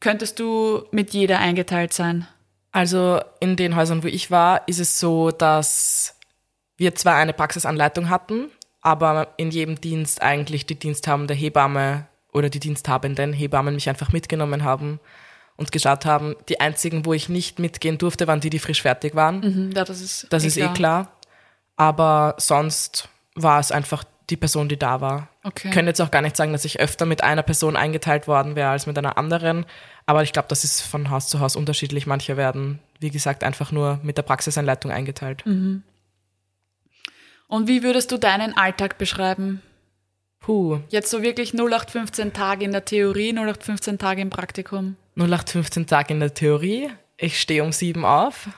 [0.00, 2.26] könntest du mit jeder eingeteilt sein?
[2.70, 6.16] Also in den Häusern, wo ich war, ist es so, dass
[6.76, 12.60] wir zwar eine Praxisanleitung hatten, aber in jedem Dienst eigentlich die diensthabende Hebamme oder die
[12.60, 15.00] diensthabenden Hebammen mich einfach mitgenommen haben
[15.56, 16.34] und geschaut haben.
[16.48, 19.72] Die einzigen, wo ich nicht mitgehen durfte, waren die, die frisch fertig waren.
[19.74, 21.12] Ja, das ist, Das ist eh klar.
[21.76, 25.28] Aber sonst war es einfach die Person, die da war.
[25.42, 25.68] Okay.
[25.68, 28.56] Ich könnte jetzt auch gar nicht sagen, dass ich öfter mit einer Person eingeteilt worden
[28.56, 29.66] wäre als mit einer anderen.
[30.06, 32.06] Aber ich glaube, das ist von Haus zu Haus unterschiedlich.
[32.06, 35.44] Manche werden, wie gesagt, einfach nur mit der Praxisanleitung eingeteilt.
[37.48, 39.60] Und wie würdest du deinen Alltag beschreiben?
[40.40, 44.96] Puh, Jetzt so wirklich 0815 Tage in der Theorie, 0815 Tage im Praktikum.
[45.16, 46.90] 0815 Tage in der Theorie.
[47.16, 48.48] Ich stehe um sieben auf,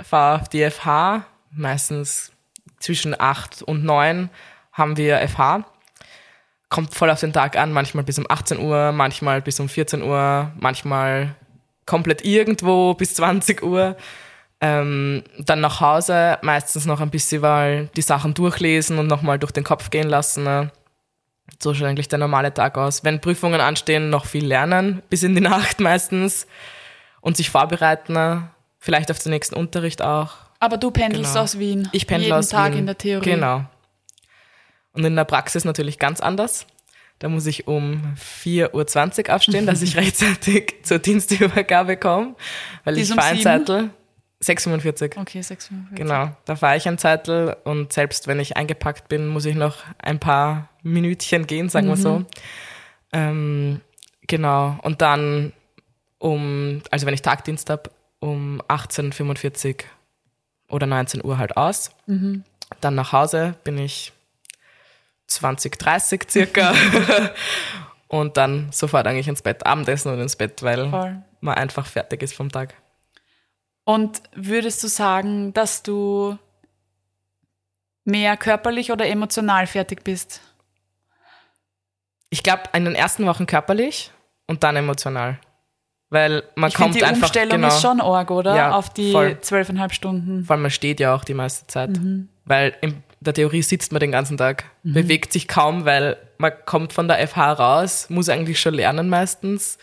[0.00, 1.24] fahre auf die FH.
[1.50, 2.32] Meistens
[2.78, 4.28] zwischen acht und neun
[4.72, 5.64] haben wir FH.
[6.68, 10.02] Kommt voll auf den Tag an, manchmal bis um 18 Uhr, manchmal bis um 14
[10.02, 11.36] Uhr, manchmal
[11.86, 13.96] komplett irgendwo bis 20 Uhr.
[14.60, 19.52] Ähm, dann nach Hause, meistens noch ein bisschen weil die Sachen durchlesen und nochmal durch
[19.52, 20.44] den Kopf gehen lassen.
[20.44, 20.70] Ne?
[21.62, 23.04] So schaut eigentlich der normale Tag aus.
[23.04, 26.46] Wenn Prüfungen anstehen, noch viel lernen, bis in die Nacht meistens.
[27.20, 30.32] Und sich vorbereiten, vielleicht auf den nächsten Unterricht auch.
[30.60, 31.44] Aber du pendelst Genau.
[31.44, 31.88] aus Wien.
[31.92, 32.80] Ich pendle Jeden aus Tag Wien.
[32.80, 33.24] in der Theorie.
[33.24, 33.64] Genau.
[34.92, 36.66] Und in der Praxis natürlich ganz anders.
[37.20, 42.34] Da muss ich um 4.20 Uhr aufstehen, dass ich rechtzeitig zur Dienstübergabe komme,
[42.84, 43.18] weil Die ich um?
[43.18, 43.90] Zettel.
[44.44, 45.96] 6.45 Okay, 645.
[45.96, 49.78] Genau, da fahre ich ein Zettel und selbst wenn ich eingepackt bin, muss ich noch
[49.98, 52.24] ein paar Minütchen gehen, sagen wir so.
[53.12, 53.80] Ähm,
[54.26, 55.52] genau, und dann
[56.18, 59.84] um, also wenn ich Tagdienst habe, um 18.45
[60.68, 61.90] oder 19 Uhr halt aus.
[62.80, 64.12] Dann nach Hause bin ich
[65.26, 66.72] 20, 30 circa.
[68.08, 71.22] und dann sofort eigentlich ins Bett, Abendessen und ins Bett, weil Voll.
[71.40, 72.74] man einfach fertig ist vom Tag.
[73.84, 76.38] Und würdest du sagen, dass du
[78.04, 80.40] mehr körperlich oder emotional fertig bist?
[82.30, 84.10] Ich glaube, in den ersten Wochen körperlich
[84.46, 85.38] und dann emotional.
[86.10, 88.56] Weil man Ich kommt die einfach Umstellung genau, ist schon arg, oder?
[88.56, 90.44] Ja, Auf die zwölfeinhalb Stunden.
[90.44, 91.90] Vor allem man steht ja auch die meiste Zeit.
[91.90, 92.28] Mhm.
[92.44, 96.92] Weil in der Theorie sitzt man den ganzen Tag, bewegt sich kaum, weil man kommt
[96.92, 99.78] von der FH raus, muss eigentlich schon lernen meistens,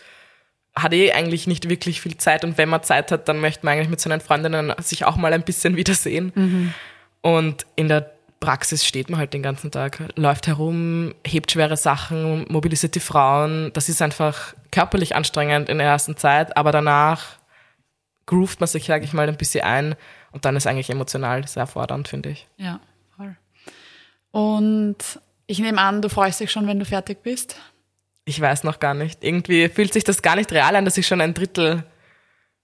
[0.74, 3.74] hat eh eigentlich nicht wirklich viel Zeit und wenn man Zeit hat, dann möchte man
[3.74, 6.32] eigentlich mit seinen Freundinnen sich auch mal ein bisschen wiedersehen.
[6.34, 6.74] Mhm.
[7.20, 12.44] Und in der Praxis steht man halt den ganzen Tag, läuft herum, hebt schwere Sachen,
[12.48, 13.70] mobilisiert die Frauen.
[13.74, 17.38] Das ist einfach körperlich anstrengend in der ersten Zeit, aber danach
[18.26, 19.94] groovt man sich, sage ich mal, ein bisschen ein
[20.32, 22.48] und dann ist eigentlich emotional sehr fordernd, finde ich.
[22.56, 22.80] Ja,
[23.16, 23.36] voll.
[24.32, 24.96] Und
[25.46, 27.56] ich nehme an, du freust dich schon, wenn du fertig bist.
[28.24, 29.24] Ich weiß noch gar nicht.
[29.24, 31.84] Irgendwie fühlt sich das gar nicht real an, dass ich schon ein Drittel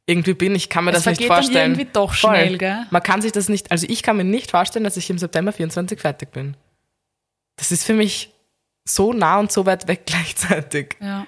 [0.06, 0.54] irgendwie bin.
[0.54, 1.72] Ich kann mir Es das nicht vergeht dann vorstellen.
[1.72, 2.30] irgendwie doch Voll.
[2.36, 2.86] schnell, gell?
[2.90, 5.52] Man kann sich das nicht, also ich kann mir nicht vorstellen, dass ich im September
[5.52, 6.56] 24 fertig bin.
[7.56, 8.32] Das ist für mich
[8.84, 10.96] so nah und so weit weg gleichzeitig.
[11.00, 11.26] Ja.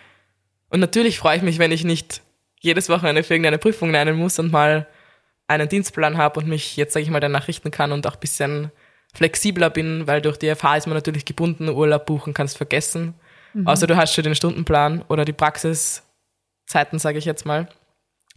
[0.71, 2.23] Und natürlich freue ich mich, wenn ich nicht
[2.61, 4.87] jedes Wochenende für irgendeine Prüfung lernen muss und mal
[5.49, 8.21] einen Dienstplan habe und mich jetzt, sage ich mal, danach richten kann und auch ein
[8.21, 8.71] bisschen
[9.13, 13.15] flexibler bin, weil durch die FH ist man natürlich gebunden, Urlaub buchen kannst vergessen.
[13.65, 17.69] Außer du hast schon den Stundenplan oder die Praxiszeiten, sage ich jetzt mal,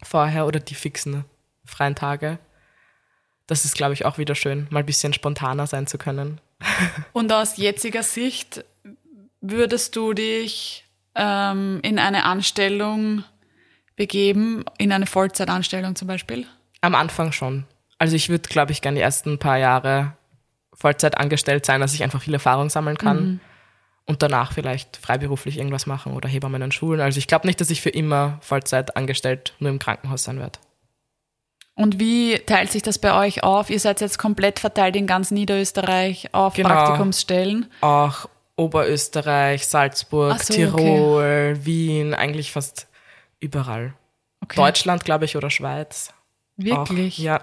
[0.01, 1.25] vorher oder die fixen
[1.65, 2.39] freien Tage.
[3.47, 6.39] Das ist, glaube ich, auch wieder schön, mal ein bisschen spontaner sein zu können.
[7.13, 8.63] Und aus jetziger Sicht
[9.41, 13.23] würdest du dich ähm, in eine Anstellung
[13.95, 16.47] begeben, in eine Vollzeitanstellung zum Beispiel?
[16.81, 17.65] Am Anfang schon.
[17.97, 20.13] Also ich würde, glaube ich, gerne die ersten paar Jahre
[20.73, 23.39] Vollzeit angestellt sein, dass ich einfach viel Erfahrung sammeln kann.
[24.05, 26.99] Und danach vielleicht freiberuflich irgendwas machen oder Hebammen in Schulen.
[26.99, 30.59] Also ich glaube nicht, dass ich für immer Vollzeit angestellt nur im Krankenhaus sein werde.
[31.75, 33.69] Und wie teilt sich das bei euch auf?
[33.69, 36.69] Ihr seid jetzt komplett verteilt in ganz Niederösterreich auf Genau.
[36.69, 37.67] Praktikumsstellen.
[37.81, 42.87] Auch Oberösterreich, Salzburg, so, Tirol, Wien, eigentlich fast
[43.39, 43.93] überall.
[44.41, 44.57] Okay.
[44.57, 46.13] Deutschland, glaube ich, oder Schweiz.
[46.57, 47.19] Wirklich?
[47.19, 47.41] Auch, ja,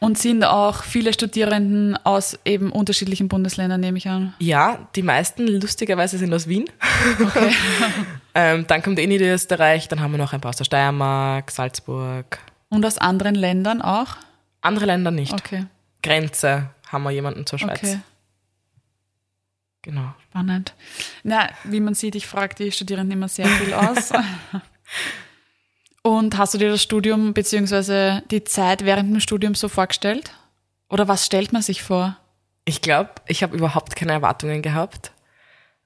[0.00, 4.32] Und sind auch viele Studierenden aus eben unterschiedlichen Bundesländern, nehme ich an.
[4.38, 6.70] Ja, die meisten lustigerweise sind aus Wien.
[8.34, 12.38] ähm, dann kommt eh Niederösterreich, dann haben wir noch ein paar aus der Steiermark, Salzburg.
[12.68, 14.16] Und aus anderen Ländern auch?
[14.60, 15.32] Andere Länder nicht.
[15.32, 15.66] Okay,
[16.02, 17.78] Grenze haben wir jemanden zur Schweiz.
[17.78, 18.00] okay.
[19.82, 20.14] Genau.
[20.30, 20.74] Spannend.
[21.22, 24.12] Na, wie man sieht, ich frage die Studierenden immer sehr viel aus.
[26.08, 30.32] Und hast du dir das Studium beziehungsweise die Zeit während dem Studium so vorgestellt?
[30.88, 32.16] Oder was stellt man sich vor?
[32.64, 35.12] Ich glaube, ich habe überhaupt keine Erwartungen gehabt.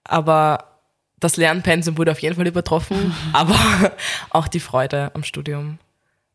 [0.04, 0.78] Aber
[1.18, 3.12] das Lernpensum wurde auf jeden Fall übertroffen.
[3.32, 3.58] aber
[4.30, 5.80] auch die Freude am Studium.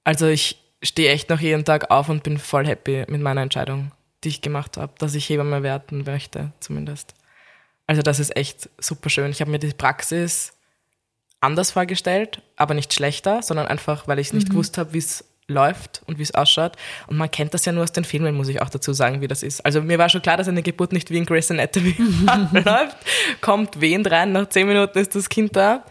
[0.03, 3.93] Also ich stehe echt noch jeden Tag auf und bin voll happy mit meiner Entscheidung,
[4.25, 7.13] die ich gemacht habe, dass ich Hebamme werden möchte, zumindest.
[7.85, 9.31] Also das ist echt super schön.
[9.31, 10.56] Ich habe mir die Praxis
[11.41, 16.01] anders vorgestellt, aber nicht schlechter, sondern einfach, weil ich nicht gewusst habe, wie es läuft
[16.05, 16.75] und wie es ausschaut.
[17.07, 19.27] Und man kennt das ja nur aus den Filmen, muss ich auch dazu sagen, wie
[19.27, 19.65] das ist.
[19.65, 21.95] Also mir war schon klar, dass eine Geburt nicht wie in Grey's Anatomy
[22.51, 22.97] läuft.
[23.41, 25.85] Kommt wehend rein, nach zehn Minuten ist das Kind da.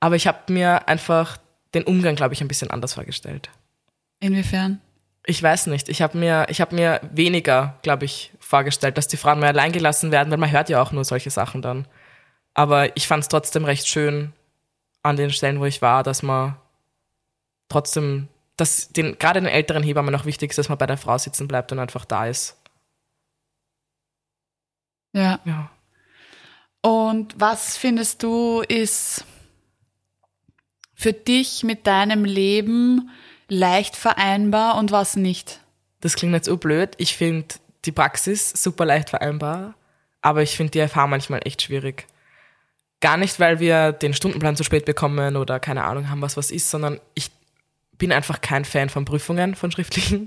[0.00, 1.36] Aber ich habe mir einfach
[1.74, 3.50] den Umgang, glaube ich, ein bisschen anders vorgestellt.
[4.18, 4.80] Inwiefern?
[5.26, 5.88] Ich weiß nicht.
[5.88, 9.72] Ich habe mir, ich hab mir weniger, glaube ich, vorgestellt, dass die Frauen mehr allein
[9.72, 11.86] gelassen werden, weil man hört ja auch nur solche Sachen dann.
[12.54, 14.32] Aber ich fand es trotzdem recht schön
[15.02, 16.56] an den Stellen, wo ich war, dass man
[17.68, 18.28] trotzdem
[18.60, 21.48] dass den, gerade den älteren Hebammen auch wichtig ist, dass man bei der Frau sitzen
[21.48, 22.56] bleibt und einfach da ist.
[25.12, 25.40] Ja.
[25.44, 25.70] Ja.
[26.82, 29.24] Und was findest du ist
[30.94, 33.10] für dich mit deinem Leben
[33.48, 35.60] leicht vereinbar und was nicht?
[36.00, 36.90] Das klingt jetzt so blöd.
[36.98, 37.54] Ich finde
[37.86, 39.74] die Praxis super leicht vereinbar,
[40.20, 42.06] aber ich finde die FH manchmal echt schwierig.
[43.00, 46.50] Gar nicht, weil wir den Stundenplan zu spät bekommen oder keine Ahnung haben, was was
[46.50, 47.30] ist, sondern ich
[47.96, 50.26] bin einfach kein Fan von Prüfungen, von schriftlichen.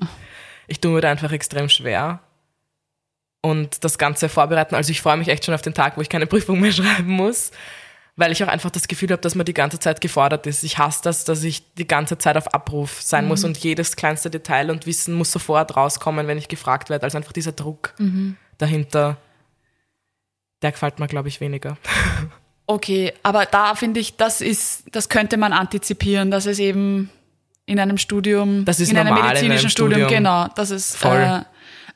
[0.68, 2.22] Ich tue mir da einfach extrem schwer.
[3.42, 6.08] Und das Ganze vorbereiten, also ich freue mich echt schon auf den Tag, wo ich
[6.08, 7.52] keine Prüfung mehr schreiben muss,
[8.16, 10.64] weil ich auch einfach das Gefühl habe, dass man die ganze Zeit gefordert ist.
[10.64, 13.30] Ich hasse das, dass ich die ganze Zeit auf Abruf sein mhm.
[13.30, 17.04] muss und jedes kleinste Detail und Wissen muss sofort rauskommen, wenn ich gefragt werde.
[17.04, 18.38] Also einfach dieser Druck mhm.
[18.58, 19.18] dahinter,
[20.62, 21.78] der gefällt mir, glaube ich, weniger.
[22.66, 27.10] Okay, aber da finde ich, das ist, das könnte man antizipieren, dass es eben
[27.66, 30.96] in einem Studium, das ist in einem medizinischen in einem Studium, Studium, genau, das ist
[30.96, 31.18] Voll.
[31.18, 31.42] Äh,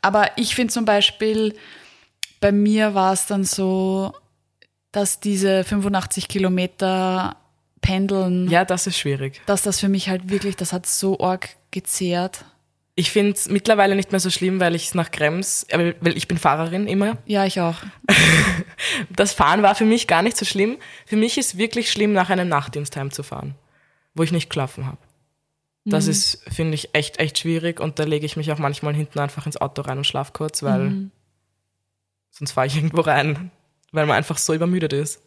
[0.02, 1.56] aber ich finde zum Beispiel,
[2.40, 4.14] bei mir war es dann so,
[4.92, 7.36] dass diese 85 Kilometer
[7.82, 9.42] Pendeln, Ja, das ist schwierig.
[9.46, 12.44] dass das für mich halt wirklich, das hat so arg gezehrt.
[13.00, 16.28] Ich finde es mittlerweile nicht mehr so schlimm, weil ich nach Krems, äh, weil ich
[16.28, 17.18] bin Fahrerin immer.
[17.28, 17.76] Ja, ich auch.
[19.16, 20.78] Das Fahren war für mich gar nicht so schlimm.
[21.06, 23.56] Für mich ist wirklich schlimm, nach einem Nachtdienst heimzufahren,
[24.16, 24.98] wo ich nicht geschlafen habe.
[25.86, 26.12] Das Mhm.
[26.12, 29.46] ist, finde ich, echt, echt schwierig und da lege ich mich auch manchmal hinten einfach
[29.46, 31.12] ins Auto rein und schlaf kurz, weil Mhm.
[32.32, 33.52] sonst fahre ich irgendwo rein,
[33.92, 35.22] weil man einfach so übermüdet ist.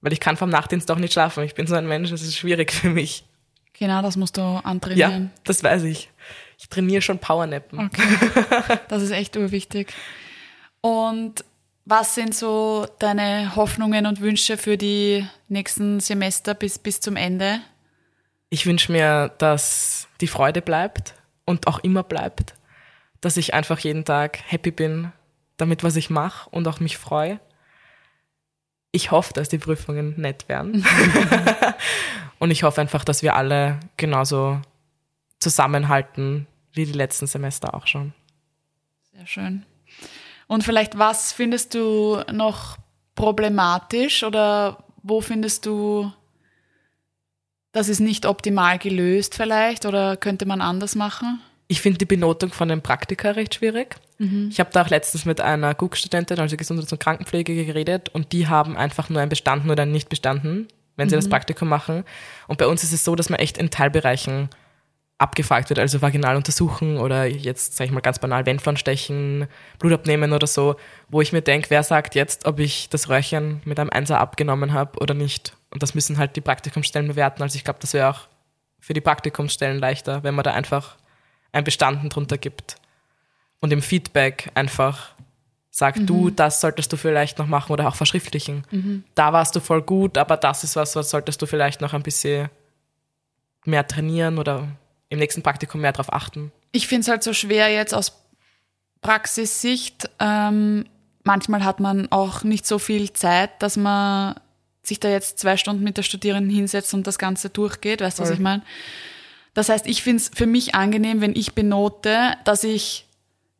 [0.00, 1.44] Weil ich kann vom Nachtdienst auch nicht schlafen.
[1.44, 3.24] Ich bin so ein Mensch, das ist schwierig für mich.
[3.74, 5.30] Genau, das musst du Ja, antrainieren.
[5.44, 6.10] das weiß ich.
[6.62, 7.86] Ich trainiere schon Powernappen.
[7.86, 8.78] Okay.
[8.86, 9.92] Das ist echt urwichtig.
[10.80, 11.44] Und
[11.84, 17.60] was sind so deine Hoffnungen und Wünsche für die nächsten Semester bis, bis zum Ende?
[18.48, 21.14] Ich wünsche mir, dass die Freude bleibt
[21.46, 22.54] und auch immer bleibt.
[23.20, 25.10] Dass ich einfach jeden Tag happy bin
[25.56, 27.40] damit, was ich mache und auch mich freue.
[28.92, 30.86] Ich hoffe, dass die Prüfungen nett werden.
[32.38, 34.60] und ich hoffe einfach, dass wir alle genauso
[35.40, 38.12] zusammenhalten wie die letzten Semester auch schon.
[39.14, 39.64] Sehr schön.
[40.46, 42.76] Und vielleicht, was findest du noch
[43.14, 46.12] problematisch oder wo findest du,
[47.72, 51.40] das ist nicht optimal gelöst vielleicht oder könnte man anders machen?
[51.68, 53.96] Ich finde die Benotung von den Praktika recht schwierig.
[54.50, 58.46] Ich habe da auch letztens mit einer GUK-Studentin, also Gesundheits- und Krankenpflege, geredet und die
[58.46, 62.04] haben einfach nur ein Bestanden oder ein nicht bestanden, wenn sie das Praktikum machen.
[62.46, 64.48] Und bei uns ist es so, dass man echt in Teilbereichen
[65.22, 69.46] abgefragt wird, also vaginal untersuchen oder jetzt, sage ich mal ganz banal, Wendflon stechen,
[69.78, 70.74] Blut abnehmen oder so,
[71.08, 74.72] wo ich mir denke, wer sagt jetzt, ob ich das Röhrchen mit einem Einser abgenommen
[74.72, 75.56] habe oder nicht.
[75.70, 77.42] Und das müssen halt die Praktikumsstellen bewerten.
[77.42, 78.28] Also ich glaube, das wäre auch
[78.80, 80.96] für die Praktikumsstellen leichter, wenn man da einfach
[81.52, 82.76] ein Bestanden drunter gibt
[83.60, 85.12] und im Feedback einfach
[85.70, 88.64] sagt, du, das solltest du vielleicht noch machen oder auch verschriftlichen.
[89.14, 92.02] Da warst du voll gut, aber das ist was, was solltest du vielleicht noch ein
[92.02, 92.50] bisschen
[93.64, 94.68] mehr trainieren oder
[95.12, 96.50] im nächsten Praktikum mehr darauf achten.
[96.72, 98.18] Ich finde es halt so schwer jetzt aus
[99.02, 100.08] Praxissicht.
[100.18, 100.86] Ähm,
[101.22, 104.36] manchmal hat man auch nicht so viel Zeit, dass man
[104.82, 108.00] sich da jetzt zwei Stunden mit der Studierenden hinsetzt und das Ganze durchgeht.
[108.00, 108.62] Weißt du, was ich meine?
[109.54, 113.04] Das heißt, ich finde es für mich angenehm, wenn ich benote, dass ich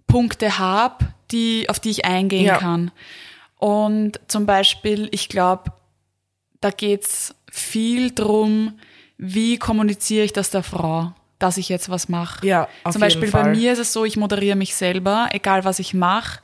[0.07, 2.57] Punkte habe, die, auf die ich eingehen Ja.
[2.59, 2.91] kann.
[3.57, 5.73] Und zum Beispiel, ich glaube,
[6.61, 8.79] da geht's viel drum,
[9.19, 11.13] wie kommuniziere ich das der Frau,
[11.43, 12.47] dass ich jetzt was mache.
[12.47, 13.45] Ja, auf Zum jeden Beispiel Fall.
[13.45, 16.41] bei mir ist es so, ich moderiere mich selber, egal was ich mache.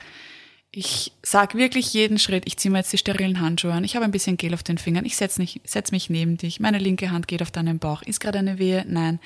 [0.71, 4.05] Ich sag wirklich jeden Schritt, ich ziehe mir jetzt die sterilen Handschuhe an, ich habe
[4.05, 7.09] ein bisschen Gel auf den Fingern, ich setz, nicht, setz mich neben dich, meine linke
[7.09, 8.03] Hand geht auf deinen Bauch.
[8.03, 8.85] Ist gerade eine Wehe?
[8.87, 9.19] Nein.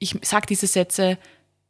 [0.00, 1.18] Ich sag diese Sätze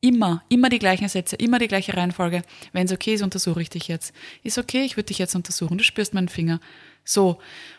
[0.01, 2.43] immer, immer die gleichen Sätze, immer die gleiche Reihenfolge.
[2.73, 4.15] Wenn es okay ist, untersuche ich dich jetzt.
[4.43, 6.61] Ist okay, ich würde dich jetzt untersuchen, du spürst meinen Finger.
[7.05, 7.39] So.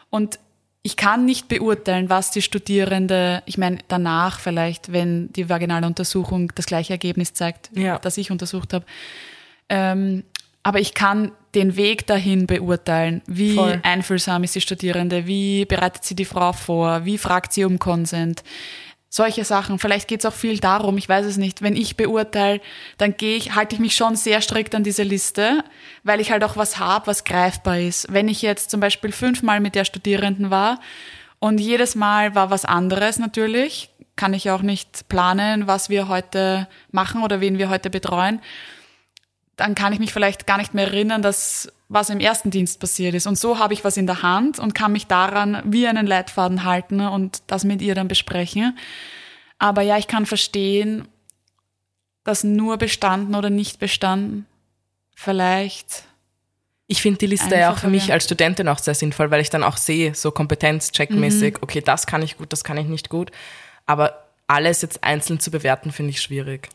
[0.09, 0.39] Und
[0.81, 6.51] ich kann nicht beurteilen, was die Studierende, ich meine, danach vielleicht, wenn die vaginale Untersuchung
[6.55, 7.99] das gleiche Ergebnis zeigt, Ja.
[7.99, 8.85] das ich untersucht habe.
[9.67, 10.23] Ähm,
[10.63, 13.21] aber ich kann den Weg dahin beurteilen.
[13.27, 13.79] Wie Voll.
[13.83, 15.25] einfühlsam ist die Studierende?
[15.27, 17.05] Wie bereitet sie die Frau vor?
[17.05, 18.43] Wie fragt sie um Consent?
[19.11, 19.79] Solche Sachen.
[19.79, 21.63] Vielleicht geht es auch viel darum, ich weiß es nicht.
[21.63, 22.61] Wenn ich beurteile,
[22.99, 25.63] dann gehe ich, halte ich mich schon sehr strikt an diese Liste,
[26.03, 28.13] weil ich halt auch was habe, was greifbar ist.
[28.13, 30.79] Wenn ich jetzt zum Beispiel fünfmal mit der Studierenden war
[31.39, 36.67] und jedes Mal war was anderes natürlich, kann ich auch nicht planen, was wir heute
[36.91, 38.41] machen oder wen wir heute betreuen,
[39.59, 43.15] dann kann ich mich vielleicht gar nicht mehr erinnern, dass was im ersten Dienst passiert
[43.15, 43.27] ist.
[43.27, 46.63] Und so habe ich was in der Hand und kann mich daran wie einen Leitfaden
[46.63, 48.77] halten und das mit ihr dann besprechen.
[49.57, 51.07] Aber ja, ich kann verstehen,
[52.23, 54.45] dass nur bestanden oder nicht bestanden
[55.15, 56.03] vielleicht.
[56.87, 59.49] Ich finde die Liste ja auch für mich als Studentin auch sehr sinnvoll, weil ich
[59.49, 61.59] dann auch sehe, so kompetenzcheckmäßig, mhm.
[61.61, 63.31] okay, das kann ich gut, das kann ich nicht gut.
[63.85, 66.69] Aber alles jetzt einzeln zu bewerten, finde ich schwierig.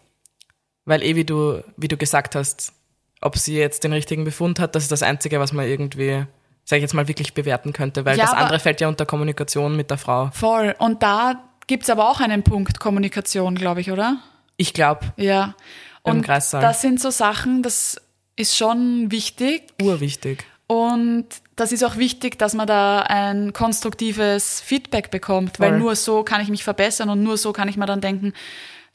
[0.85, 2.73] Weil eh, wie du, wie du gesagt hast,
[3.21, 6.27] ob sie jetzt den richtigen Befund hat, das ist das Einzige, was man irgendwie,
[6.65, 9.77] sag ich jetzt mal, wirklich bewerten könnte, weil ja, das andere fällt ja unter Kommunikation
[9.77, 10.31] mit der Frau.
[10.33, 10.75] Voll.
[10.79, 14.19] Und da gibt's aber auch einen Punkt Kommunikation, glaube ich, oder?
[14.57, 15.13] Ich glaube.
[15.17, 15.55] Ja.
[16.03, 16.61] Und Kreissaal.
[16.61, 18.01] das sind so Sachen, das
[18.37, 19.63] ist schon wichtig.
[19.83, 20.45] Urwichtig.
[20.67, 21.27] Und
[21.57, 25.67] das ist auch wichtig, dass man da ein konstruktives Feedback bekommt, Voll.
[25.67, 28.33] weil nur so kann ich mich verbessern und nur so kann ich mir dann denken,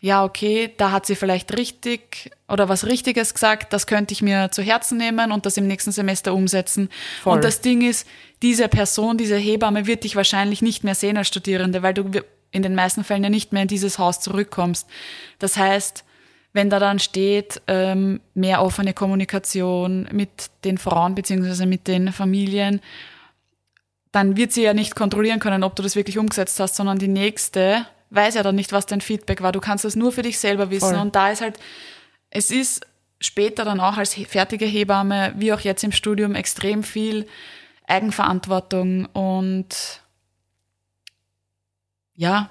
[0.01, 4.49] ja, okay, da hat sie vielleicht richtig oder was Richtiges gesagt, das könnte ich mir
[4.49, 6.89] zu Herzen nehmen und das im nächsten Semester umsetzen.
[7.21, 7.35] Voll.
[7.35, 8.07] Und das Ding ist,
[8.41, 12.11] diese Person, diese Hebamme wird dich wahrscheinlich nicht mehr sehen als Studierende, weil du
[12.51, 14.87] in den meisten Fällen ja nicht mehr in dieses Haus zurückkommst.
[15.37, 16.05] Das heißt,
[16.53, 20.29] wenn da dann steht, ähm, mehr offene Kommunikation mit
[20.63, 22.79] den Frauen beziehungsweise mit den Familien,
[24.11, 27.09] dann wird sie ja nicht kontrollieren können, ob du das wirklich umgesetzt hast, sondern die
[27.09, 29.51] nächste weiß ja dann nicht, was dein Feedback war.
[29.51, 30.95] Du kannst das nur für dich selber wissen.
[30.95, 31.01] Voll.
[31.01, 31.59] Und da ist halt,
[32.29, 32.85] es ist
[33.19, 37.27] später dann auch als fertige Hebamme, wie auch jetzt im Studium, extrem viel
[37.87, 40.01] Eigenverantwortung und
[42.15, 42.49] ja,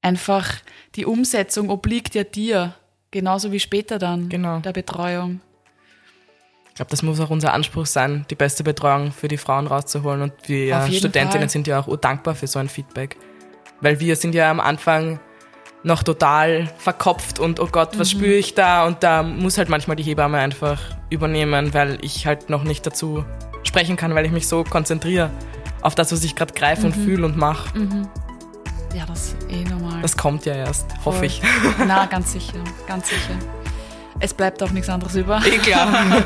[0.00, 0.54] einfach
[0.96, 2.74] die Umsetzung obliegt ja dir,
[3.10, 4.58] genauso wie später dann genau.
[4.60, 5.40] der Betreuung.
[6.68, 10.22] Ich glaube, das muss auch unser Anspruch sein, die beste Betreuung für die Frauen rauszuholen.
[10.22, 11.48] Und wir Studentinnen Fall.
[11.50, 13.18] sind ja auch dankbar für so ein Feedback.
[13.82, 15.20] Weil wir sind ja am Anfang
[15.82, 18.18] noch total verkopft und oh Gott, was mhm.
[18.18, 18.86] spüre ich da?
[18.86, 20.80] Und da muss halt manchmal die Hebamme einfach
[21.10, 23.24] übernehmen, weil ich halt noch nicht dazu
[23.64, 25.30] sprechen kann, weil ich mich so konzentriere
[25.82, 26.86] auf das, was ich gerade greife mhm.
[26.86, 27.76] und fühle und mache.
[27.76, 28.08] Mhm.
[28.94, 30.00] Ja, das ist eh normal.
[30.02, 31.14] Das kommt ja erst, Voll.
[31.14, 31.42] hoffe ich.
[31.86, 33.34] Na, ganz sicher, ganz sicher.
[34.20, 35.40] Es bleibt auch nichts anderes über.
[35.44, 35.88] Eh klar.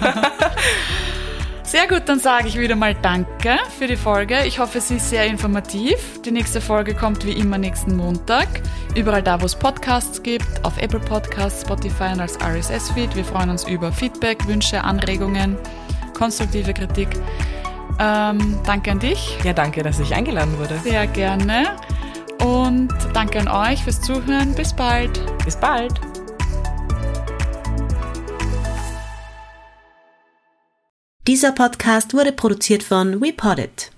[1.66, 4.44] Sehr gut, dann sage ich wieder mal Danke für die Folge.
[4.46, 6.22] Ich hoffe, sie ist sehr informativ.
[6.22, 8.46] Die nächste Folge kommt wie immer nächsten Montag.
[8.94, 13.16] Überall da, wo es Podcasts gibt, auf Apple Podcasts, Spotify und als RSS-Feed.
[13.16, 15.58] Wir freuen uns über Feedback, Wünsche, Anregungen,
[16.16, 17.08] konstruktive Kritik.
[17.98, 19.36] Ähm, danke an dich.
[19.42, 20.78] Ja, danke, dass ich eingeladen wurde.
[20.84, 21.64] Sehr gerne.
[22.44, 24.54] Und danke an euch fürs Zuhören.
[24.54, 25.20] Bis bald.
[25.44, 25.94] Bis bald.
[31.26, 33.90] Dieser Podcast wurde produziert von WePoddit.